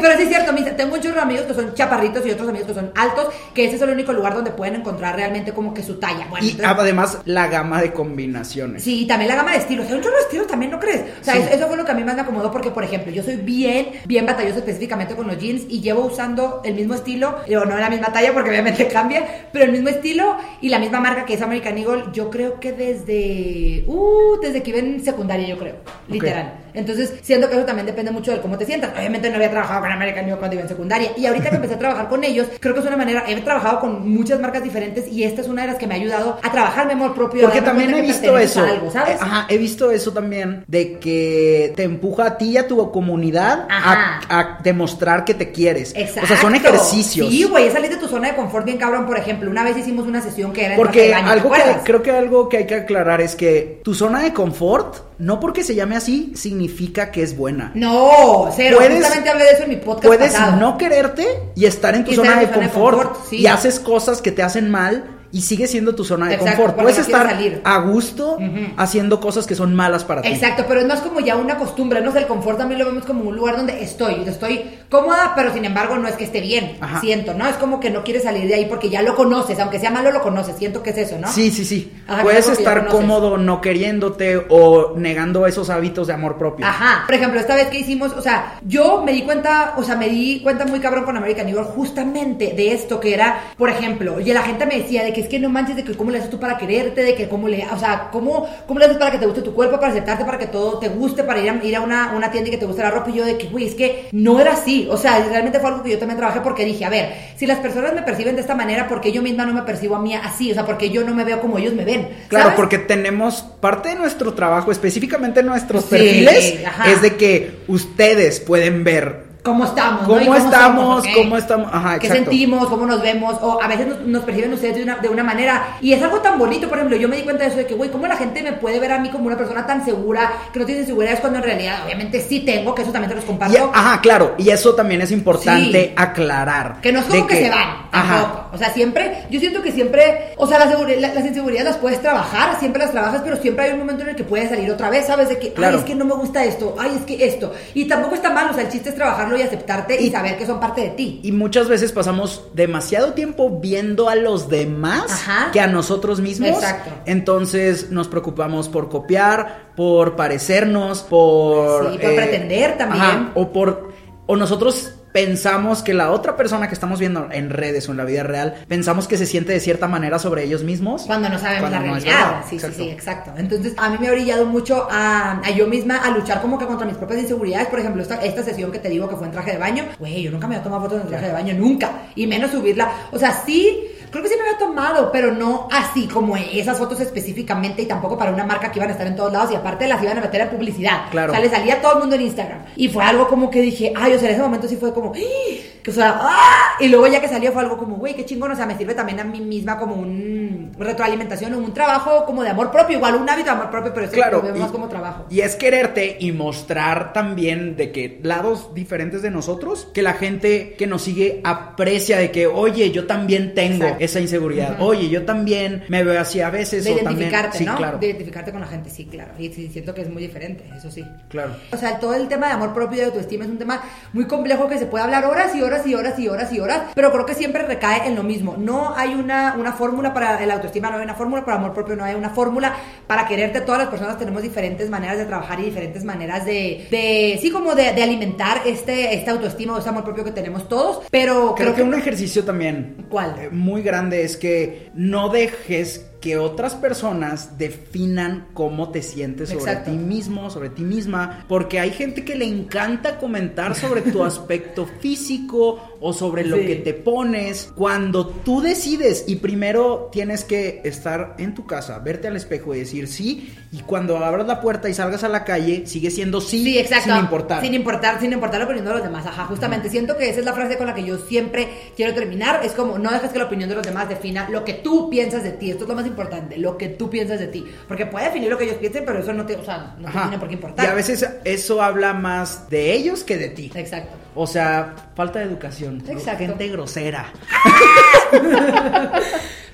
Pero 0.03 0.17
sí 0.17 0.23
es 0.25 0.29
cierto, 0.29 0.53
mis- 0.53 0.77
tengo 0.77 0.97
muchos 0.97 1.17
amigos 1.17 1.47
que 1.47 1.55
son 1.55 1.73
chaparritos 1.75 2.27
y 2.27 2.31
otros 2.33 2.49
amigos 2.49 2.67
que 2.69 2.75
son 2.75 2.91
altos, 2.97 3.29
que 3.55 3.65
ese 3.67 3.77
es 3.77 3.83
el 3.83 3.91
único 3.91 4.13
lugar 4.13 4.35
donde 4.35 4.51
pueden 4.51 4.75
encontrar 4.77 5.17
realmente 5.17 5.53
como 5.53 5.73
que 5.73 5.83
su 5.83 5.95
talla. 6.01 6.27
Bueno, 6.29 6.45
Y 6.45 6.51
entonces- 6.51 6.77
además 6.79 7.19
la 7.25 7.47
gama 7.47 7.81
de 7.81 7.93
combinaciones. 7.93 8.83
Sí, 8.83 9.05
y 9.05 9.07
también 9.07 9.29
la 9.31 9.37
gama 9.37 9.53
de 9.53 9.59
estilos. 9.59 9.87
Sea, 9.87 9.97
un 9.97 10.03
chorro 10.03 10.17
de 10.17 10.23
estilos 10.23 10.47
también, 10.47 10.71
¿no 10.73 10.81
crees? 10.81 11.03
O 11.21 11.25
sea, 11.25 11.35
Sí. 11.35 11.43
eso, 11.53 11.67
fue 11.69 11.77
lo 11.77 11.85
que 11.85 11.93
a 11.93 11.95
mí 11.95 12.05
más 12.05 12.15
me 12.17 12.23
acomodó 12.23 12.51
porque, 12.51 12.71
por 12.71 12.85
ejemplo, 12.85 13.13
yo 13.13 13.23
soy 13.23 13.37
bien, 13.37 13.91
bien 14.07 14.27
batallosa 14.27 14.59
específicamente 14.59 15.15
con 15.15 15.27
los 15.27 15.39
jeans 15.39 15.63
y 15.69 15.81
llevo 15.81 16.05
usando 16.07 16.61
el 16.65 16.75
mismo 16.75 16.95
estilo, 16.95 17.37
digo, 17.47 17.65
no 17.65 17.77
la 17.77 17.89
misma 17.91 18.13
talla 18.13 18.33
porque 18.33 18.51
obviamente 18.51 18.87
cambia, 18.93 19.49
pero 19.53 19.65
el 19.65 19.73
mismo 19.73 19.89
estilo 19.89 20.37
y 20.61 20.69
la 20.69 20.79
misma 20.79 21.01
marca 21.01 21.25
que 21.25 21.35
es 21.35 21.43
American 21.43 21.79
Eagle, 21.79 22.05
yo 22.13 22.29
creo 22.31 22.59
que 22.61 22.73
desde, 22.73 23.85
uh, 23.87 24.39
desde 24.43 24.63
que 24.63 24.71
iba 24.71 24.79
en 24.81 25.05
secundaria, 25.05 25.47
yo 25.47 25.59
creo, 25.59 25.77
literal. 26.09 26.55
Entonces, 26.75 27.15
siento 27.23 27.49
que 27.49 27.57
eso 27.57 27.65
también 27.65 27.87
depende 27.87 28.11
mucho 28.11 28.33
de 28.33 28.41
cómo 28.41 28.57
te 28.59 28.67
sientas. 28.67 28.93
Obviamente 28.97 29.29
no 29.29 29.37
había 29.37 29.51
trabajado 29.51 29.81
con 29.83 29.93
American 29.93 30.25
Eagle 30.25 30.39
cuando 30.39 30.55
iba 30.55 30.63
en 30.63 30.69
secundaria. 30.69 31.13
Y 31.17 31.27
ahorita 31.27 31.51
que 31.51 31.57
empecé 31.57 31.75
a 31.75 31.79
trabajar 31.79 32.09
con 32.09 32.25
ellos, 32.25 32.47
creo 32.61 32.75
que 32.75 32.81
es 32.81 32.87
una 32.87 32.97
manera, 32.97 33.25
he 33.29 33.41
trabajado 33.41 33.81
con 33.81 34.09
muchas 34.09 34.41
marcas 34.41 34.63
diferentes 34.63 35.09
y 35.09 35.25
esta 35.25 35.41
es 35.41 35.49
una 35.49 35.63
de 35.63 35.69
las 35.69 35.79
que 35.79 35.87
me 35.87 35.95
ha 35.95 35.97
ayudado 35.97 36.39
a 36.43 36.53
trabajar 36.53 36.87
mi 36.87 36.93
amor 36.93 37.15
propio. 37.15 37.43
Porque 37.43 37.63
también 37.63 37.95
he 37.95 38.01
visto 38.01 38.37
eso. 38.39 38.63
algo, 38.63 38.91
¿sabes? 38.91 39.21
Ajá, 39.21 39.47
he 39.49 39.59
visto 39.59 39.91
eso 39.91 40.13
también 40.13 40.65
de 40.67 40.99
que 40.99 41.73
te 41.77 41.83
empuja 41.83 42.27
a 42.27 42.39
ti 42.39 42.51
y 42.51 42.57
a 42.57 42.67
tu 42.67 42.91
comunidad 42.91 43.67
a, 43.71 44.59
demostrar 44.63 45.25
que 45.25 45.35
te 45.35 45.51
quieres. 45.51 45.93
Exacto. 45.95 46.23
O 46.25 46.27
sea, 46.27 46.37
son 46.39 46.55
ejercicios. 46.55 47.29
Sí, 47.29 47.45
güey, 47.45 47.71
salir 47.71 47.91
de 47.91 47.97
tu 47.97 48.09
zona 48.09 48.29
de 48.29 48.37
confort 48.37 48.65
bien 48.65 48.79
cabrón. 48.79 49.07
Por 49.07 49.19
ejemplo, 49.19 49.51
una 49.51 49.65
vez 49.65 49.77
hicimos 49.77 50.07
una 50.07 50.21
sesión 50.21 50.53
que 50.53 50.67
era 50.67 50.77
Porque 50.77 51.03
de 51.03 51.11
baño, 51.11 51.27
¿te 51.27 51.33
algo 51.33 51.51
que 51.51 51.63
creo 51.85 52.03
que 52.03 52.11
algo 52.11 52.49
que 52.49 52.57
hay 52.59 52.67
que 52.67 52.75
aclarar 52.75 53.21
es 53.21 53.35
que 53.35 53.81
tu 53.83 53.95
zona 53.95 54.21
de 54.21 54.33
confort, 54.33 54.97
no 55.23 55.39
porque 55.41 55.63
se 55.65 55.75
llame 55.75 55.97
así, 55.97 56.33
significa 56.35 57.11
que 57.11 57.23
es 57.23 57.37
buena. 57.37 57.71
No, 57.75 58.51
cero. 58.55 58.77
Puedes- 58.79 58.97
Justamente 58.99 59.31
hablé 59.31 59.45
de 59.45 59.51
eso 59.53 59.63
en 59.63 59.69
mi 59.71 59.77
podcast 59.77 60.07
Puedes 60.07 60.33
pasado. 60.33 60.57
no 60.57 60.77
quererte 60.77 61.27
y 61.55 61.65
estar 61.67 61.95
en 61.95 62.05
tu 62.05 62.11
Y 62.11 62.17
zona, 62.17 62.41
de, 62.41 62.51
confort, 62.51 63.03
confort, 63.03 63.29
sí. 63.31 63.37
y 63.37 63.47
haces 63.47 63.79
cosas 63.81 64.21
que 64.21 64.33
te 64.33 64.43
hacen 64.43 64.71
mal 64.71 65.05
y 65.33 65.41
sigue 65.41 65.67
siendo 65.67 65.95
tu 65.95 66.05
zona 66.05 66.29
de 66.29 66.35
Exacto, 66.35 66.63
confort. 66.63 66.83
Puedes 66.83 66.99
no 66.99 67.05
estar 67.05 67.27
salir. 67.27 67.61
a 67.65 67.79
gusto 67.81 68.39
haciendo 68.77 69.19
cosas 69.21 69.47
que 69.47 69.55
son 69.55 69.75
malas 69.75 70.05
para 70.05 70.23
ti. 70.23 70.29
Exacto, 70.29 70.65
pero 70.69 70.81
es 70.81 70.87
más 70.87 71.01
como 71.01 71.21
ya 71.21 71.37
una 71.37 71.57
costumbre, 71.57 72.01
no 72.03 72.13
sé, 72.13 72.19
el 72.21 72.27
confort 72.27 72.59
también 72.59 72.79
lo 72.79 72.87
vemos 72.87 73.05
como 73.05 73.25
un 73.25 73.35
lugar 73.37 73.57
donde 73.57 73.83
estoy, 73.83 74.23
estoy 74.27 74.63
cómoda, 74.91 75.33
pero 75.35 75.53
sin 75.53 75.65
embargo 75.65 75.97
no 75.97 76.07
es 76.07 76.17
que 76.17 76.25
esté 76.25 76.41
bien, 76.43 76.77
Ajá. 76.81 77.01
siento, 77.01 77.33
¿no? 77.33 77.47
Es 77.49 77.57
como 77.57 77.81
que 77.81 77.91
no 77.91 78.05
quieres 78.05 78.25
salir 78.25 78.47
de 78.47 78.55
ahí 78.55 78.67
porque 78.67 78.91
ya 78.91 79.01
lo 79.03 79.17
conoces, 79.17 79.59
aunque 79.59 79.81
sea 79.81 79.91
malo 79.91 80.11
lo 80.13 80.21
conoces, 80.21 80.55
siento 80.57 80.83
que 80.83 80.91
es 80.91 80.99
eso, 80.99 81.19
¿no? 81.19 81.33
Sí, 81.33 81.51
sí, 81.51 81.65
sí. 81.65 81.93
Ajá, 82.07 82.23
Puedes 82.23 82.49
estar 82.49 82.87
cómodo 82.89 83.39
no 83.39 83.61
queriéndote 83.63 84.45
o 84.51 84.93
negando 84.97 85.47
esos 85.47 85.71
hábitos 85.71 86.09
de 86.09 86.13
amor 86.13 86.37
propio. 86.37 86.67
Ajá. 86.67 87.05
Por 87.07 87.15
ejemplo, 87.15 87.41
esta 87.41 87.55
vez 87.55 87.69
que 87.69 87.79
hicimos, 87.79 88.13
o 88.13 88.21
sea, 88.21 88.59
yo 88.67 89.03
me 89.03 89.13
di 89.13 89.23
cuenta, 89.23 89.75
o 89.79 89.83
sea, 89.83 89.97
me 89.97 90.09
di 90.11 90.41
cuenta 90.43 90.67
muy 90.67 90.81
cabrón 90.81 91.05
con 91.05 91.17
American 91.17 91.49
Eagle 91.49 91.65
justamente 91.65 92.53
de 92.55 92.73
esto 92.73 93.01
que 93.01 93.15
era, 93.15 93.41
por 93.57 93.71
ejemplo, 93.71 94.21
y 94.21 94.33
la 94.33 94.43
gente 94.43 94.67
me 94.67 94.77
decía 94.79 95.05
de 95.05 95.13
que 95.13 95.22
es 95.23 95.29
que 95.29 95.39
no 95.39 95.49
manches 95.49 95.77
de 95.77 95.85
que 95.85 95.95
cómo 95.95 96.11
le 96.11 96.19
haces 96.19 96.31
tú 96.31 96.39
para 96.39 96.59
quererte, 96.59 97.03
de 97.03 97.15
que 97.15 97.29
cómo 97.29 97.49
le, 97.49 97.67
o 97.73 97.79
sea, 97.79 98.09
cómo, 98.13 98.47
cómo 98.67 98.79
le 98.79 98.87
haces 98.87 98.99
para 98.99 99.11
que 99.11 99.19
te 99.19 99.27
guste 99.27 99.43
tu 99.43 99.55
cuerpo, 99.55 99.79
para 99.79 99.93
aceptarte, 99.93 100.25
para 100.25 100.39
que 100.39 100.47
todo 100.47 100.79
te 100.79 100.89
guste, 100.89 101.23
para 101.25 101.41
ir 101.41 101.51
a, 101.51 101.65
ir 101.65 101.77
a 101.77 101.81
una, 101.81 102.13
una 102.15 102.31
tienda 102.31 102.49
y 102.49 102.53
que 102.53 102.59
te 102.59 102.67
guste 102.67 102.83
la 102.83 102.91
ropa. 102.91 103.11
Y 103.11 103.15
yo 103.15 103.25
de 103.25 103.39
que, 103.39 103.47
güey, 103.49 103.67
es 103.67 103.75
que 103.75 104.09
no 104.13 104.41
era 104.41 104.53
así. 104.53 104.87
O 104.91 104.97
sea, 104.97 105.25
realmente 105.29 105.59
fue 105.61 105.71
algo 105.71 105.83
que 105.83 105.91
yo 105.91 105.99
también 105.99 106.19
trabajé 106.19 106.41
porque 106.41 106.65
dije, 106.65 106.85
a 106.85 106.91
ver, 106.91 107.15
si 107.37 107.47
las 107.47 107.59
personas 107.59 107.95
me 107.95 108.03
perciben 108.03 108.35
de 108.35 108.41
esta 108.43 108.55
manera, 108.55 108.89
¿por 108.89 109.01
qué 109.01 109.13
yo 109.13 109.23
misma 109.23 109.47
no 109.47 109.55
me 109.55 109.63
percibo 109.63 109.97
a 109.97 110.01
mí 110.01 110.15
así? 110.15 110.51
O 110.51 110.55
sea, 110.55 110.67
porque 110.67 110.91
yo 110.91 111.05
no 111.05 111.15
me 111.15 111.25
veo 111.25 111.41
como 111.41 111.59
ellos 111.59 111.75
me 111.75 111.85
ven. 111.85 112.09
Claro, 112.29 112.45
¿sabes? 112.45 112.57
porque 112.57 112.79
tenemos 112.79 113.43
parte 113.61 113.91
de 113.91 113.95
nuestro 113.95 114.35
trabajo, 114.35 114.73
específicamente 114.73 115.43
nuestros 115.43 115.85
Sí, 115.85 115.91
perfiles, 115.91 116.65
ajá. 116.67 116.91
es 116.91 117.03
de 117.03 117.17
que 117.17 117.57
ustedes 117.69 118.41
pueden 118.41 118.85
ver 118.85 119.32
cómo 119.43 119.65
estamos, 119.65 120.03
¿no? 120.03 120.09
cómo, 120.09 120.21
Y 120.21 120.25
somos, 120.25 120.45
estamos, 120.45 121.05
cómo 121.15 121.37
estamos, 121.37 121.69
ajá, 121.73 121.99
qué 121.99 122.07
exacto. 122.07 122.31
sentimos, 122.31 122.69
cómo 122.69 122.87
nos 122.87 123.03
vemos, 123.03 123.37
o 123.43 123.61
a 123.61 123.67
veces 123.67 123.87
nos, 123.89 124.01
nos 124.01 124.23
perciben 124.25 124.53
ustedes 124.53 124.77
de 124.77 124.83
una, 124.85 124.97
de 124.99 125.09
una 125.09 125.25
manera. 125.25 125.77
Y 125.81 125.93
es 125.93 126.03
algo 126.03 126.19
tan 126.21 126.39
bonito, 126.39 126.69
por 126.69 126.79
ejemplo, 126.79 126.97
yo 126.97 127.09
me 127.09 127.17
di 127.17 127.23
cuenta 127.23 127.43
de 127.43 127.49
eso, 127.49 127.59
de 127.59 127.67
que, 127.67 127.75
güey, 127.75 127.91
cómo 127.91 128.07
la 128.07 128.17
gente 128.17 128.43
me 128.43 128.53
puede 128.53 128.79
ver 128.79 128.93
a 128.93 128.99
mí 129.01 129.11
como 129.11 129.27
una 129.27 129.37
persona 129.37 129.67
tan 129.67 129.85
segura, 129.85 130.33
que 130.53 130.59
no 130.61 130.65
tiene 130.67 130.83
inseguridades, 130.83 131.21
cuando 131.21 131.39
en 131.41 131.45
realidad, 131.45 131.81
obviamente, 131.85 132.21
sí 132.21 132.41
tengo, 132.41 132.75
que 132.75 132.83
eso 132.83 132.93
también 132.93 133.11
te 133.11 133.17
los 133.17 133.25
comparto. 133.25 133.57
Y- 133.57 133.61
ajá, 133.79 134.01
claro, 134.01 134.35
y 134.39 134.49
eso 134.51 134.75
también 134.75 135.01
es 135.03 135.11
importante 135.11 135.87
Sí. 135.87 135.93
aclarar. 135.97 136.81
Que 136.81 136.93
no 136.93 137.01
es 137.01 137.07
como 137.07 137.27
que, 137.27 137.37
se 137.37 137.51
van, 137.51 137.82
Ajá. 137.93 138.49
O 138.53 138.59
sea, 138.59 138.73
siempre, 138.73 139.27
yo 139.31 139.39
siento 139.39 139.63
que 139.63 139.71
siempre, 139.73 140.33
o 140.37 140.47
sea, 140.47 140.59
las, 140.59 140.71
la- 140.71 141.15
las 141.15 141.25
inseguridades 141.27 141.65
las 141.73 141.77
puedes 141.77 142.01
trabajar, 142.01 142.59
siempre 142.59 142.83
las 142.83 142.91
trabajas, 142.93 143.21
pero 143.23 143.37
siempre 143.37 143.67
hay 143.67 143.73
un 143.73 143.79
momento 143.81 144.03
en 144.03 144.09
el 144.11 144.17
que 144.17 144.25
puedes 144.25 144.49
salir 144.51 144.71
otra 144.71 144.91
vez, 144.91 145.07
¿sabes? 145.07 145.29
De 145.29 145.39
que, 145.39 145.53
Claro. 145.53 145.75
ay, 145.77 145.81
es 145.81 145.85
que 145.87 145.95
no 145.95 146.05
me 146.05 146.15
gusta 146.15 146.45
esto, 146.45 146.75
ay, 146.79 146.93
es 146.99 147.05
que 147.05 147.25
esto. 147.27 147.53
Y 147.75 147.87
tampoco 147.87 148.15
está 148.15 148.31
mal, 148.31 148.51
o 148.51 148.55
sea, 148.55 148.63
el 148.65 148.71
chiste 148.71 148.89
es 148.89 148.95
trabajarlo 148.95 149.37
y 149.39 149.43
aceptarte 149.43 150.01
y, 150.01 150.07
Y- 150.07 150.11
saber 150.11 150.37
que 150.39 150.47
son 150.47 150.59
parte 150.59 150.81
de 150.81 150.89
ti. 150.91 151.21
Y 151.23 151.33
muchas 151.33 151.69
veces 151.69 151.93
pasamos 151.93 152.45
demasiado 152.55 153.13
tiempo 153.13 153.51
viendo 153.61 154.09
a 154.09 154.15
los 154.15 154.49
demás 154.49 155.05
Ajá. 155.11 155.51
que 155.53 155.61
a 155.61 155.67
nosotros 155.67 156.21
mismos. 156.21 156.49
Exacto. 156.51 156.91
Entonces 157.05 157.91
nos 157.91 158.09
preocupamos 158.09 158.69
por 158.69 158.89
copiar, 158.89 159.73
por 159.77 160.17
parecernos, 160.17 161.03
por... 161.03 161.87
eh, 161.87 161.89
Sí, 161.93 161.99
por 161.99 162.15
pretender 162.17 162.77
también. 162.79 163.03
ajá, 163.05 163.31
o 163.35 163.53
por... 163.53 163.93
O 164.27 164.37
nosotros 164.37 164.95
pensamos 165.13 165.83
que 165.83 165.95
la 165.95 166.11
otra 166.11 166.37
persona 166.37 166.69
que 166.69 166.75
estamos 166.75 166.99
viendo 166.99 167.29
en 167.31 167.51
redes 167.51 167.89
o 167.89 167.93
en 167.93 167.99
la 167.99 168.05
vida 168.05 168.23
real, 168.23 168.55
pensamos 168.69 169.07
que 169.07 169.17
se 169.17 169.27
siente 169.27 169.53
de 169.53 169.61
cierta 169.61 169.87
manera 169.87 170.19
sobre 170.19 170.45
ellos 170.45 170.63
mismos. 170.65 171.03
Cuando 171.03 171.29
no 171.29 171.39
sabemos 171.39 171.71
cuando 171.71 171.79
la 171.79 171.87
no 171.87 171.95
realidad. 171.95 172.45
sí, 172.49 172.57
Exacto. 172.57 172.77
sí, 172.79 172.85
sí, 172.85 172.91
exacto. 172.91 173.33
Entonces, 173.37 173.75
a 173.77 173.91
mí 173.91 173.97
me 174.01 174.09
ha 174.09 174.13
brillado 174.13 174.47
mucho 174.47 174.89
a, 174.91 175.41
a 175.45 175.51
yo 175.51 175.67
misma 175.67 175.99
a 175.99 176.11
luchar 176.11 176.41
como 176.41 176.59
que 176.59 176.67
contra 176.67 176.87
mis 176.87 176.97
propias 176.97 177.21
inseguridades. 177.21 177.69
Por 177.69 177.79
ejemplo, 177.79 178.03
esta, 178.03 178.17
esta 178.25 178.43
sesión 178.43 178.73
que 178.73 178.79
te 178.79 178.89
digo 178.89 179.09
que 179.09 179.17
fue 179.17 179.27
en 179.27 179.33
traje 179.33 179.53
de 179.53 179.59
baño, 179.59 179.85
güey, 179.99 180.23
yo 180.23 180.31
nunca 180.31 180.47
me 180.47 180.57
había 180.57 180.65
tomado 180.65 180.83
fotos 180.83 181.03
en 181.03 181.09
traje 181.09 181.27
de 181.27 181.33
baño, 181.33 181.55
nunca. 181.55 181.91
Y 182.15 182.27
menos 182.27 182.51
subirla. 182.51 182.91
O 183.13 183.19
sea, 183.19 183.33
sí, 183.45 183.85
creo 184.13 184.23
que 184.23 184.29
sí 184.29 184.37
me 184.37 184.47
había 184.47 184.59
tomado, 184.59 185.11
pero 185.11 185.33
no 185.33 185.69
así 185.73 186.07
como 186.07 186.37
esas 186.37 186.79
fotos 186.79 187.01
específicamente 187.01 187.83
y 187.83 187.87
tampoco 187.87 188.17
para 188.19 188.31
una 188.31 188.45
marca 188.45 188.71
que 188.71 188.79
iban 188.79 188.91
a 188.91 188.93
estar 188.93 189.07
en 189.07 189.17
todos 189.17 189.33
lados 189.33 189.51
y 189.51 189.55
aparte 189.57 189.89
las 189.89 190.03
iban 190.03 190.19
a 190.19 190.21
meter 190.21 190.43
en 190.43 190.51
publicidad. 190.51 191.11
Claro. 191.11 191.33
O 191.33 191.35
sea, 191.35 191.43
le 191.43 191.51
salía 191.51 191.75
a 191.75 191.81
todo 191.81 191.95
el 191.95 191.99
mundo 192.01 192.15
en 192.17 192.23
Instagram. 192.23 192.63
Y 192.77 192.89
fue 192.89 193.03
algo 193.03 193.27
como 193.27 193.51
que 193.51 193.63
dije, 193.63 193.93
ay, 193.97 194.13
o 194.13 194.19
sea, 194.19 194.29
en 194.29 194.35
ese 194.35 194.43
momento 194.43 194.69
sí 194.69 194.77
fue 194.77 194.93
como, 194.93 195.13
¡Ah! 195.17 195.72
Que, 195.83 195.91
o 195.91 195.95
sea, 195.95 196.19
¡ah! 196.21 196.77
y 196.79 196.89
luego 196.89 197.07
ya 197.09 197.21
que 197.21 197.29
salió 197.29 197.53
fue 197.53 197.63
algo 197.63 197.77
como, 197.77 197.97
güey, 197.97 198.15
qué 198.15 198.25
chingón, 198.25 198.53
o 198.53 198.57
sea, 198.57 198.67
me 198.67 198.77
sirve 198.77 198.95
también 198.95 199.21
a 199.21 199.25
mí 199.25 199.41
misma 199.41 199.79
como 199.79 199.97
un 199.97 200.73
retroalimentación 200.79 201.55
o 201.55 201.59
un 201.59 201.75
trabajo 201.75 202.25
como 202.25 202.43
de 202.43 202.51
amor 202.51 202.71
propio, 202.71 202.97
igual 202.97 203.17
un 203.17 203.29
hábito 203.29 203.47
de 203.47 203.51
amor 203.51 203.71
propio, 203.71 203.93
pero 203.93 204.07
eso 204.07 204.15
Claro, 204.15 204.43
lo 204.43 204.55
más 204.55 204.71
como 204.71 204.89
trabajo. 204.89 205.27
Y 205.31 205.41
es 205.41 205.57
quererte 205.57 206.17
y 206.21 206.33
mostrar 206.33 207.13
también 207.13 207.77
de 207.77 207.91
que 207.91 208.21
lados 208.23 208.75
diferentes 208.75 209.23
de 209.23 209.31
nosotros, 209.31 209.89
que 209.93 210.03
la 210.03 210.15
gente 210.15 210.75
que 210.79 210.87
nos 210.87 211.03
sigue 211.03 211.41
aprecia 211.45 212.19
de 212.19 212.31
que, 212.31 212.47
oye, 212.47 212.91
yo 212.91 213.07
también 213.07 213.55
tengo 213.55 213.85
Exacto. 213.85 214.05
esa 214.05 214.21
inseguridad, 214.21 214.77
oye, 214.81 215.09
yo 215.09 215.25
también 215.25 215.85
me 215.89 216.05
veo 216.05 216.21
así 216.21 216.41
a 216.41 216.51
veces. 216.51 216.85
De 216.85 216.93
o 216.93 216.97
también... 216.97 217.31
identificarte, 217.31 217.59
sí, 217.59 217.65
¿no? 217.65 217.77
claro. 217.77 217.99
De 217.99 218.07
identificarte 218.07 218.53
con 218.53 218.61
la 218.61 218.67
gente, 218.69 218.89
sí, 218.91 219.07
claro. 219.07 219.33
Y 219.39 219.49
siento 219.51 219.95
que 219.95 220.03
es 220.03 220.11
muy 220.11 220.23
diferente, 220.23 220.65
eso 220.77 220.91
sí. 220.91 221.05
Claro. 221.29 221.57
O 221.73 221.77
sea, 221.77 221.99
todo 221.99 222.15
el 222.15 222.29
tema 222.29 222.47
de 222.47 222.53
amor 222.53 222.73
propio 222.73 222.99
y 222.99 223.01
de 223.01 223.07
autoestima 223.07 223.45
es 223.45 223.51
un 223.51 223.59
tema 223.59 223.83
muy 224.13 224.27
complejo 224.27 224.69
que 224.69 224.79
se 224.79 224.87
puede 224.87 225.05
hablar 225.05 225.25
horas 225.25 225.55
y 225.55 225.63
horas 225.63 225.72
y 225.87 225.95
horas 225.95 226.19
y 226.19 226.29
horas 226.29 226.53
y 226.53 226.61
horas, 226.61 226.83
pero 226.95 227.11
creo 227.13 227.27
que 227.27 227.35
siempre 227.35 227.63
recae 227.63 228.07
en 228.07 228.15
lo 228.17 228.23
mismo. 228.23 228.57
No 228.59 228.95
hay 228.97 229.15
una, 229.15 229.55
una 229.59 229.73
fórmula 229.73 230.13
para 230.13 230.43
el 230.43 230.51
autoestima, 230.51 230.91
no 230.91 230.99
hay 230.99 231.05
una 231.05 231.15
fórmula 231.15 231.45
para 231.45 231.57
amor 231.57 231.73
propio, 231.73 231.97
no 231.97 232.05
hay 232.05 232.15
una 232.15 232.31
fórmula 232.31 232.75
para 233.07 233.27
quererte. 233.27 233.61
Todas 233.63 233.81
las 233.81 233.89
personas 233.89 234.19
tenemos 234.19 234.43
diferentes 234.43 234.91
maneras 234.91 235.19
de 235.19 235.25
trabajar 235.25 235.59
y 235.61 235.65
diferentes 235.65 236.05
maneras 236.05 236.45
de, 236.45 236.87
de 236.91 237.39
sí, 237.41 237.51
como 237.51 237.75
de, 237.75 237.93
de 237.93 238.03
alimentar 238.03 238.63
este, 238.67 239.15
este 239.15 239.31
autoestima 239.31 239.75
o 239.75 239.79
este 239.79 239.91
amor 239.91 240.05
propio 240.05 240.25
que 240.25 240.33
tenemos 240.33 240.69
todos, 240.69 241.01
pero 241.11 241.55
Creo 241.57 241.75
que 241.75 241.83
un 241.83 241.95
ejercicio 241.95 242.45
también 242.45 243.07
¿Cuál? 243.09 243.35
eh, 243.39 243.49
muy 243.51 243.83
grande 243.83 244.23
es 244.25 244.37
que 244.37 244.91
no 244.95 245.29
dejes 245.29 246.07
que 246.23 246.39
otras 246.39 246.75
personas 246.77 247.59
definan 247.59 248.47
cómo 248.55 248.91
te 248.91 249.03
sientes 249.03 249.51
sobre 249.51 249.65
Exacto. 249.73 249.91
ti 249.91 249.97
mismo, 249.99 250.49
sobre 250.49 250.71
ti 250.71 250.83
misma, 250.83 251.45
porque 251.49 251.81
hay 251.81 251.91
gente 251.91 252.25
que 252.25 252.37
le 252.37 252.47
encanta 252.47 253.19
comentar 253.19 253.75
sobre 253.75 254.01
tu 254.01 254.23
aspecto 254.25 254.87
físico 255.01 255.97
o 256.01 256.13
sobre 256.13 256.45
lo 256.47 256.57
Sí. 256.57 256.67
que 256.67 256.77
te 256.77 256.95
pones 256.95 257.73
cuando 257.75 258.27
tú 258.29 258.61
decides 258.61 259.25
y 259.27 259.37
primero 259.37 260.09
tienes 260.13 260.45
que 260.45 260.81
estar 260.85 261.35
en 261.39 261.55
tu 261.55 261.67
casa, 261.67 261.99
verte 261.99 262.29
al 262.29 262.37
espejo 262.37 262.75
y 262.75 262.79
decir 262.79 263.09
sí 263.09 263.53
y 263.73 263.81
cuando 263.81 264.17
abras 264.19 264.47
la 264.47 264.61
puerta 264.61 264.89
y 264.89 264.95
salgas 264.95 265.25
a 265.25 265.29
la 265.29 265.45
calle 265.45 265.87
sigue 265.87 266.11
siendo 266.11 266.41
sí, 266.41 266.63
Sí, 266.63 266.79
exacto. 266.79 267.11
sin 267.11 267.19
importar. 267.21 267.61
Sin 267.63 267.75
importar, 267.75 268.21
sin 268.21 268.33
importar 268.33 268.61
la 268.61 268.67
opinión 268.67 268.87
de 268.87 268.93
los 268.93 269.03
demás. 269.03 269.27
Ajá, 269.27 269.45
justamente. 269.47 269.91
Siento 269.91 270.17
que 270.17 270.29
esa 270.31 270.39
es 270.41 270.45
la 270.47 270.53
frase 270.53 270.77
con 270.79 270.87
la 270.87 270.95
que 270.95 271.03
yo 271.05 271.19
siempre 271.19 271.69
quiero 271.97 272.15
terminar. 272.15 272.61
Es 272.65 272.73
como, 272.73 272.99
no 272.99 273.11
dejes 273.11 273.31
que 273.33 273.39
la 273.39 273.47
opinión 273.47 273.69
de 273.69 273.75
los 273.75 273.85
demás 273.87 274.09
defina 274.09 274.49
lo 274.51 274.65
que 274.65 274.75
tú 274.75 275.09
piensas 275.11 275.43
de 275.43 275.51
ti. 275.53 275.71
Esto 275.71 275.85
es 275.85 275.89
lo 275.89 275.95
más 275.97 276.07
importante, 276.07 276.12
lo 276.59 276.77
que 276.79 276.89
tú 276.89 277.09
piensas 277.11 277.39
de 277.41 277.47
ti. 277.49 277.65
Porque 277.89 278.07
puede 278.07 278.27
definir 278.27 278.49
lo 278.51 278.59
que 278.59 278.65
ellos 278.65 278.77
piensen, 278.77 279.05
pero 279.05 279.19
eso 279.21 279.33
no 279.33 279.45
te, 279.47 279.57
o 279.57 279.65
sea, 279.65 279.95
no 279.99 280.07
te 280.11 280.19
tiene 280.19 280.39
por 280.39 280.49
qué 280.49 280.55
importar. 280.55 280.85
Y 280.85 280.89
a 280.89 280.95
veces 280.95 281.27
eso 281.45 281.83
habla 281.83 282.13
más 282.15 282.69
de 282.71 282.93
ellos 282.93 283.25
que 283.25 283.37
de 283.37 283.49
ti. 283.51 283.71
Exacto. 283.75 284.17
O 284.35 284.47
sea, 284.47 284.95
falta 285.15 285.41
de 285.41 285.45
educación. 285.47 286.03
Exacto. 286.09 286.39
Gente 286.47 286.69
grosera. 286.69 287.31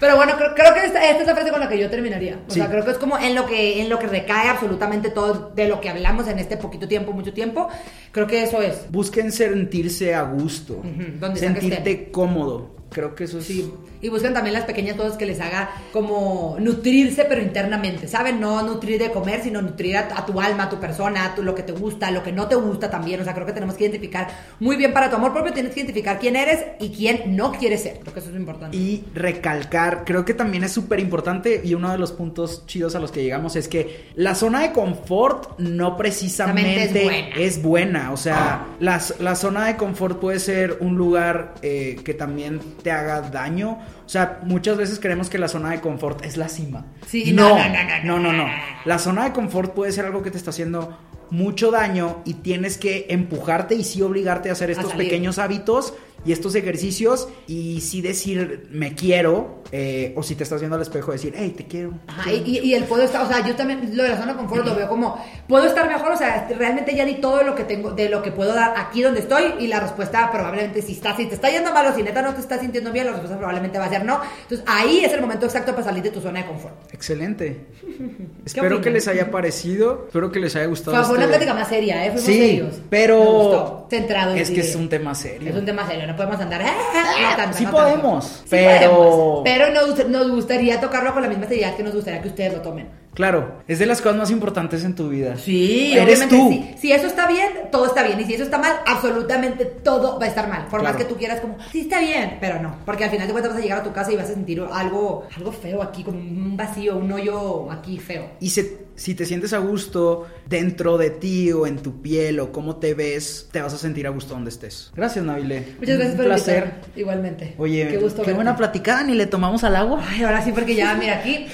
Pero 0.00 0.14
bueno, 0.16 0.35
creo, 0.37 0.54
creo 0.54 0.75
que 0.75 0.85
esta, 0.85 1.04
esta 1.11 1.23
es 1.23 1.26
la 1.26 1.35
frase 1.35 1.50
con 1.50 1.59
la 1.61 1.68
que 1.68 1.78
yo 1.78 1.90
terminaría. 1.90 2.38
O 2.47 2.50
Sí. 2.52 2.61
sea, 2.61 2.71
creo 2.71 2.85
que 2.85 2.92
es 2.92 2.99
como 2.99 3.18
en 3.18 3.35
lo 3.35 3.47
que 3.47 3.83
en 3.83 3.88
lo 3.88 3.99
que 3.99 4.07
recae 4.07 4.49
absolutamente 4.49 5.11
todo 5.11 5.50
de 5.54 5.66
lo 5.66 5.80
que 5.80 5.88
hablamos 5.88 6.28
en 6.28 6.38
este 6.38 6.57
poquito 6.57 6.87
tiempo, 6.87 7.12
mucho 7.12 7.33
tiempo. 7.33 7.68
Creo 8.12 8.26
que 8.28 8.45
eso 8.45 8.62
es. 8.62 8.87
Busquen 8.90 9.33
sentirse 9.33 10.14
a 10.14 10.23
gusto. 10.23 10.83
Donde 11.18 11.40
sea 11.40 11.52
que 11.52 11.61
sentirte 11.61 12.11
cómodo. 12.12 12.76
Creo 12.90 13.14
que 13.14 13.25
eso 13.25 13.38
es. 13.38 13.45
Sí, 13.45 13.71
y 14.00 14.09
buscan 14.09 14.33
también 14.33 14.54
las 14.54 14.64
pequeñas 14.64 14.97
cosas 14.97 15.16
que 15.18 15.26
les 15.26 15.40
haga 15.40 15.71
como 15.92 16.57
nutrirse, 16.59 17.25
pero 17.26 17.42
internamente, 17.42 18.09
¿saben? 18.09 18.40
No 18.40 18.62
nutrir 18.62 18.99
de 18.99 19.11
comer, 19.11 19.42
sino 19.42 19.61
nutrir 19.61 19.97
a, 19.97 20.09
a 20.16 20.25
tu 20.25 20.40
alma, 20.40 20.64
a 20.64 20.68
tu 20.71 20.78
persona, 20.80 21.25
a 21.26 21.35
tu, 21.35 21.42
lo 21.42 21.54
que 21.54 21.62
te 21.62 21.73
gusta, 21.73 22.11
lo 22.11 22.23
que 22.23 22.33
no 22.33 22.49
te 22.49 22.54
gusta 22.54 22.90
también. 22.90 23.21
O 23.21 23.25
sea, 23.25 23.35
creo 23.35 23.47
que 23.47 23.52
tenemos 23.52 23.75
que 23.75 23.85
identificar 23.85 24.28
muy 24.61 24.76
bien 24.76 24.92
para 24.92 25.11
tu 25.11 25.16
amor 25.16 25.33
propio, 25.33 25.52
tienes 25.52 25.73
que 25.75 25.80
identificar 25.80 26.18
quién 26.18 26.37
eres 26.37 26.64
y 26.80 26.88
quién 26.90 27.37
no 27.37 27.52
quieres 27.52 27.83
ser. 27.83 27.99
Creo 28.00 28.14
que 28.14 28.21
eso 28.21 28.30
es 28.30 28.37
importante. 28.37 28.76
Y 28.76 29.04
recalcar, 29.14 30.04
creo 30.04 30.25
que 30.25 30.35
también 30.35 30.64
es 30.64 30.73
súper 30.73 31.00
importante 31.00 31.61
y 31.62 31.75
uno 31.75 31.90
de 31.92 31.99
los 31.99 32.12
puntos 32.12 32.64
chidos 32.66 32.95
a 32.95 33.00
los 33.00 33.12
que 33.12 33.23
llegamos 33.23 33.57
es 33.57 33.68
que 33.68 34.07
la 34.14 34.35
zona 34.35 34.62
de 34.62 34.73
confort 34.73 35.59
no 35.59 35.97
precisamente 35.97 36.85
es 36.85 36.92
buena. 37.04 37.28
es 37.37 37.62
buena. 37.62 38.12
O 38.12 38.16
sea, 38.16 38.66
las- 38.80 39.14
la, 39.21 39.35
zona 39.35 39.66
de 39.66 39.76
confort 39.76 40.18
puede 40.18 40.38
ser 40.38 40.78
un 40.80 40.97
lugar 40.97 41.54
eh, 41.62 41.97
que 42.04 42.14
también 42.14 42.61
te 42.83 42.91
haga 42.91 43.21
daño. 43.23 43.79
O 44.05 44.09
sea, 44.09 44.41
muchas 44.45 44.77
veces 44.77 44.99
creemos 45.01 45.29
que 45.29 45.39
la 45.39 45.49
zona 45.49 45.71
de 45.71 45.81
confort 45.81 46.25
es 46.25 46.37
la 46.37 46.49
cima. 46.49 46.87
Sí, 47.07 47.33
no, 47.33 47.51
no, 47.51 47.57
no, 47.57 47.69
no, 47.69 48.05
no, 48.05 48.19
no, 48.19 48.33
no. 48.33 48.47
no. 48.47 48.53
La 48.85 48.99
zona 48.99 49.25
de 49.25 49.33
confort 49.33 49.75
puede 49.75 49.93
ser 49.93 50.07
algo 50.07 50.23
que 50.23 50.31
te 50.31 50.39
está 50.39 50.51
haciendo 50.51 50.97
mucho 51.31 51.71
daño 51.71 52.23
y 52.25 52.35
tienes 52.35 52.79
que 52.79 53.07
empujarte 53.11 53.75
y 53.75 53.85
sí 53.85 54.03
obligarte 54.03 54.49
a 54.49 54.53
hacer 54.53 54.71
estos 54.71 54.95
pequeños 54.95 55.39
hábitos 55.39 55.95
y 56.25 56.33
estos 56.33 56.55
ejercicios 56.55 57.29
y 57.47 57.81
sí 57.81 58.01
decir 58.03 58.69
me 58.71 58.95
quiero 58.95 59.63
eh, 59.71 60.15
o 60.17 60.23
si 60.23 60.35
te 60.35 60.43
estás 60.43 60.61
viendo 60.61 60.77
al 60.77 60.83
espejo 60.83 61.13
decir 61.13 61.35
hey 61.37 61.55
te 61.57 61.67
quiero 61.67 61.93
Ajá, 62.07 62.33
y, 62.33 62.37
y- 62.45 62.59
y 62.61 62.75
el 62.75 62.85
puedo 62.85 63.03
estar, 63.05 63.23
o 63.25 63.29
sea, 63.29 63.47
yo 63.47 63.55
también 63.55 63.97
lo 63.97 64.03
de 64.03 64.09
la 64.11 64.17
zona 64.17 64.33
de 64.33 64.39
confort 64.39 64.65
lo 64.67 64.75
veo 64.75 64.89
como, 64.89 65.23
puedo 65.47 65.65
estar 65.67 65.87
mejor, 65.89 66.13
o 66.13 66.17
sea, 66.17 66.49
realmente 66.57 66.95
ya 66.97 67.05
di 67.05 67.17
todo 67.17 67.43
lo 67.43 67.55
que 67.55 67.65
tengo, 67.65 67.93
de 67.93 68.09
lo 68.09 68.23
que 68.23 68.33
puedo 68.33 68.55
dar 68.55 68.75
aquí 68.77 69.03
donde 69.03 69.21
estoy, 69.21 69.45
y 69.61 69.67
la 69.69 69.81
respuesta 69.81 70.31
probablemente 70.33 70.81
si 70.83 70.93
está, 70.93 71.15
si 71.17 71.27
te 71.27 71.35
está 71.35 71.51
yendo 71.51 71.73
mal 71.73 71.87
o 71.87 71.95
si 71.95 72.03
neta 72.03 72.23
no 72.23 72.35
te 72.35 72.41
estás 72.41 72.61
sintiendo 72.61 72.93
bien, 72.93 73.05
la 73.07 73.13
respuesta 73.13 73.37
probablemente 73.37 73.79
va 73.79 73.85
a 73.85 73.91
ser 73.91 74.05
no. 74.05 74.21
Entonces 74.43 74.65
ahí 74.67 75.01
es 75.05 75.13
el 75.13 75.21
momento 75.21 75.47
exacto 75.47 75.73
para 75.73 75.85
salir 75.85 76.03
de 76.03 76.11
tu 76.11 76.21
zona 76.21 76.41
de 76.41 76.47
confort. 76.47 76.75
excelente 76.93 77.67
espero 78.45 78.67
opinas? 78.67 78.83
que 78.85 78.91
les 78.91 79.09
haya 79.09 79.31
parecido 79.31 80.05
espero 80.07 80.31
que 80.33 80.41
les 80.41 80.57
haya 80.57 80.67
gustado 80.67 80.97
Fue, 81.05 81.15
una 81.17 81.25
este- 81.25 81.37
plática 81.37 81.55
más 81.55 81.69
seria, 81.69 82.05
¿eh? 82.07 82.09
Fuimos 82.11 82.25
sí 82.25 82.39
serios. 82.39 82.75
pero 82.91 83.19
Me 83.21 83.27
gustó. 83.27 83.87
Centrado. 83.91 84.35
es 84.35 84.51
que 84.51 84.61
es 84.61 84.75
un 84.75 84.89
tema 84.89 85.15
serio 85.15 85.49
Es 85.51 85.57
un 85.57 85.65
tema 85.65 85.87
serio, 85.87 86.07
no 86.09 86.17
podemos 86.17 86.41
andar. 86.41 86.62
"Ah, 86.62 86.73
ah", 86.95 87.31
no 87.31 87.37
tanto, 87.37 87.59
sí 87.59 87.67
podemos, 87.67 88.25
Sí 88.25 88.43
pero- 88.50 88.91
podemos, 88.97 89.41
pero 89.45 89.71
nos, 89.73 90.09
nos 90.09 90.31
gustaría 90.31 90.81
tocarlo 90.81 91.12
con 91.12 91.23
la 91.23 91.29
misma 91.29 91.47
seriedad 91.47 91.77
que 91.77 91.83
nos 91.85 91.95
gustaría 91.95 92.21
que 92.21 92.29
ustedes 92.29 92.53
lo 92.55 92.61
tomen. 92.62 92.88
Claro, 93.19 93.57
es 93.67 93.81
de 93.81 93.87
las 93.87 94.01
cosas 94.01 94.17
más 94.17 94.31
importantes 94.31 94.85
en 94.85 94.95
tu 94.95 95.09
vida. 95.09 95.37
Sí, 95.37 95.93
Eres 95.93 96.29
tú. 96.29 96.51
sí. 96.53 96.71
Si 96.81 96.93
eso 96.93 97.09
está 97.09 97.27
bien, 97.27 97.49
todo 97.73 97.87
está 97.87 98.05
bien. 98.05 98.21
Y 98.21 98.25
si 98.27 98.35
eso 98.35 98.45
está 98.45 98.59
mal, 98.59 98.77
absolutamente 98.87 99.65
todo 99.65 100.21
va 100.21 100.27
a 100.27 100.29
estar 100.29 100.49
mal. 100.49 100.69
Por 100.69 100.85
más 100.85 100.95
que 100.95 101.05
tú 101.05 101.17
quieras 101.17 101.41
como, 101.41 101.57
sí 101.73 101.81
está 101.81 101.99
bien, 101.99 102.39
pero 102.41 102.63
no. 102.63 102.77
Porque 102.87 103.03
al 103.03 103.11
final 103.11 103.27
de 103.27 103.33
cuentas 103.33 103.51
vas 103.53 103.61
a 103.61 103.63
llegar 103.63 103.81
a 103.81 103.83
tu 103.83 103.93
casa 103.93 104.13
y 104.13 104.17
vas 104.17 104.31
a 104.31 104.35
sentir 104.35 104.63
algo, 104.73 105.27
algo 105.37 105.51
feo 105.51 105.83
aquí, 105.83 106.05
como 106.05 106.17
un 106.19 106.57
vacío, 106.57 106.97
un 106.97 107.11
hoyo 107.11 107.71
aquí 107.73 107.99
feo. 107.99 108.31
Y 108.39 108.51
se- 108.51 108.87
si 108.95 109.15
te 109.15 109.27
sientes 109.27 109.53
a 109.53 109.59
gusto 109.59 110.27
dentro 110.49 110.97
de 110.99 111.11
ti 111.11 111.53
o 111.53 111.67
en 111.69 111.79
tu 111.79 112.01
piel 112.03 112.41
o 112.41 112.51
cómo 112.53 112.77
te 112.77 112.95
ves, 112.95 113.49
te 113.53 113.61
vas 113.63 113.73
a 113.75 113.79
sentir 113.79 114.07
a 114.07 114.11
gusto 114.11 114.35
donde 114.35 114.51
estés. 114.51 114.91
Gracias, 114.95 115.25
Nabile. 115.25 115.75
Muchas 115.79 115.97
gracias 115.97 116.11
Un 116.13 116.17
por 116.17 116.27
placer. 116.27 116.57
invitarme. 116.65 116.93
Igualmente. 117.01 117.55
Oye, 117.59 117.89
qué 117.89 117.97
gusto 117.99 118.17
qué 118.23 118.27
verte. 118.31 118.35
buena 118.35 118.57
platicada, 118.57 119.03
ni 119.05 119.15
le 119.15 119.27
tomamos 119.27 119.63
al 119.65 119.77
agua. 119.77 120.03
Ay, 120.09 120.23
ahora 120.25 120.43
sí, 120.45 120.51
porque 120.53 120.75
ya, 120.75 120.95
mira, 120.95 121.19
aquí. 121.19 121.47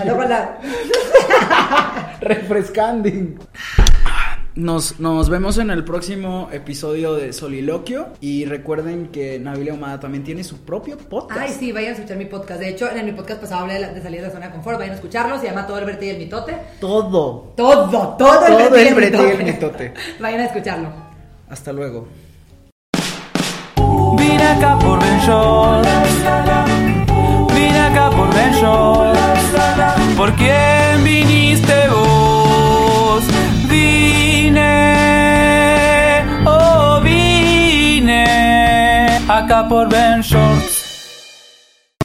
Con 0.00 0.28
la- 0.28 0.58
Refrescanding. 2.20 3.38
Nos, 4.54 5.00
nos 5.00 5.30
vemos 5.30 5.56
en 5.56 5.70
el 5.70 5.82
próximo 5.82 6.50
episodio 6.52 7.14
de 7.14 7.32
Soliloquio. 7.32 8.08
Y 8.20 8.44
recuerden 8.44 9.08
que 9.08 9.38
Nabile 9.38 9.70
Ahumada 9.70 9.98
también 9.98 10.24
tiene 10.24 10.44
su 10.44 10.58
propio 10.58 10.98
podcast. 10.98 11.40
Ay, 11.40 11.56
sí, 11.58 11.72
vayan 11.72 11.92
a 11.92 11.94
escuchar 11.94 12.18
mi 12.18 12.26
podcast. 12.26 12.60
De 12.60 12.68
hecho, 12.68 12.90
en 12.90 13.04
mi 13.06 13.12
podcast 13.12 13.40
pasado 13.40 13.62
hablé 13.62 13.74
de, 13.74 13.80
la- 13.80 13.92
de 13.94 14.02
salir 14.02 14.20
de 14.20 14.26
la 14.26 14.32
zona 14.32 14.46
de 14.48 14.52
confort. 14.52 14.76
Vayan 14.78 14.92
a 14.92 14.96
escucharlo. 14.96 15.38
Se 15.40 15.46
llama 15.46 15.66
Todo 15.66 15.78
el 15.78 15.86
Verte 15.86 16.06
y 16.06 16.10
el 16.10 16.18
Mitote. 16.18 16.54
Todo. 16.80 17.54
Todo, 17.56 17.88
todo 18.18 18.46
el 18.46 18.52
Todo 18.52 18.70
Verte 18.70 18.82
y 18.84 19.30
el 19.30 19.40
y 19.40 19.44
Mitote. 19.44 19.94
Vayan 20.20 20.40
a 20.40 20.44
escucharlo. 20.44 20.88
Hasta 21.48 21.72
luego. 21.72 22.08
Vine 24.18 24.42
acá 24.46 24.78
por 24.78 25.00
Ben. 25.00 25.18
Vine 27.54 27.78
acá 27.80 28.10
por 28.10 28.34
Ben. 28.34 29.21
¿Por 30.16 30.32
quién 30.34 31.04
viniste 31.04 31.88
vos? 31.88 33.24
Vine, 33.68 34.62
oh 36.46 37.00
vine 37.02 38.24
acá 39.28 39.66
por 39.68 39.88
Ben 39.88 40.20
Short. 40.20 40.71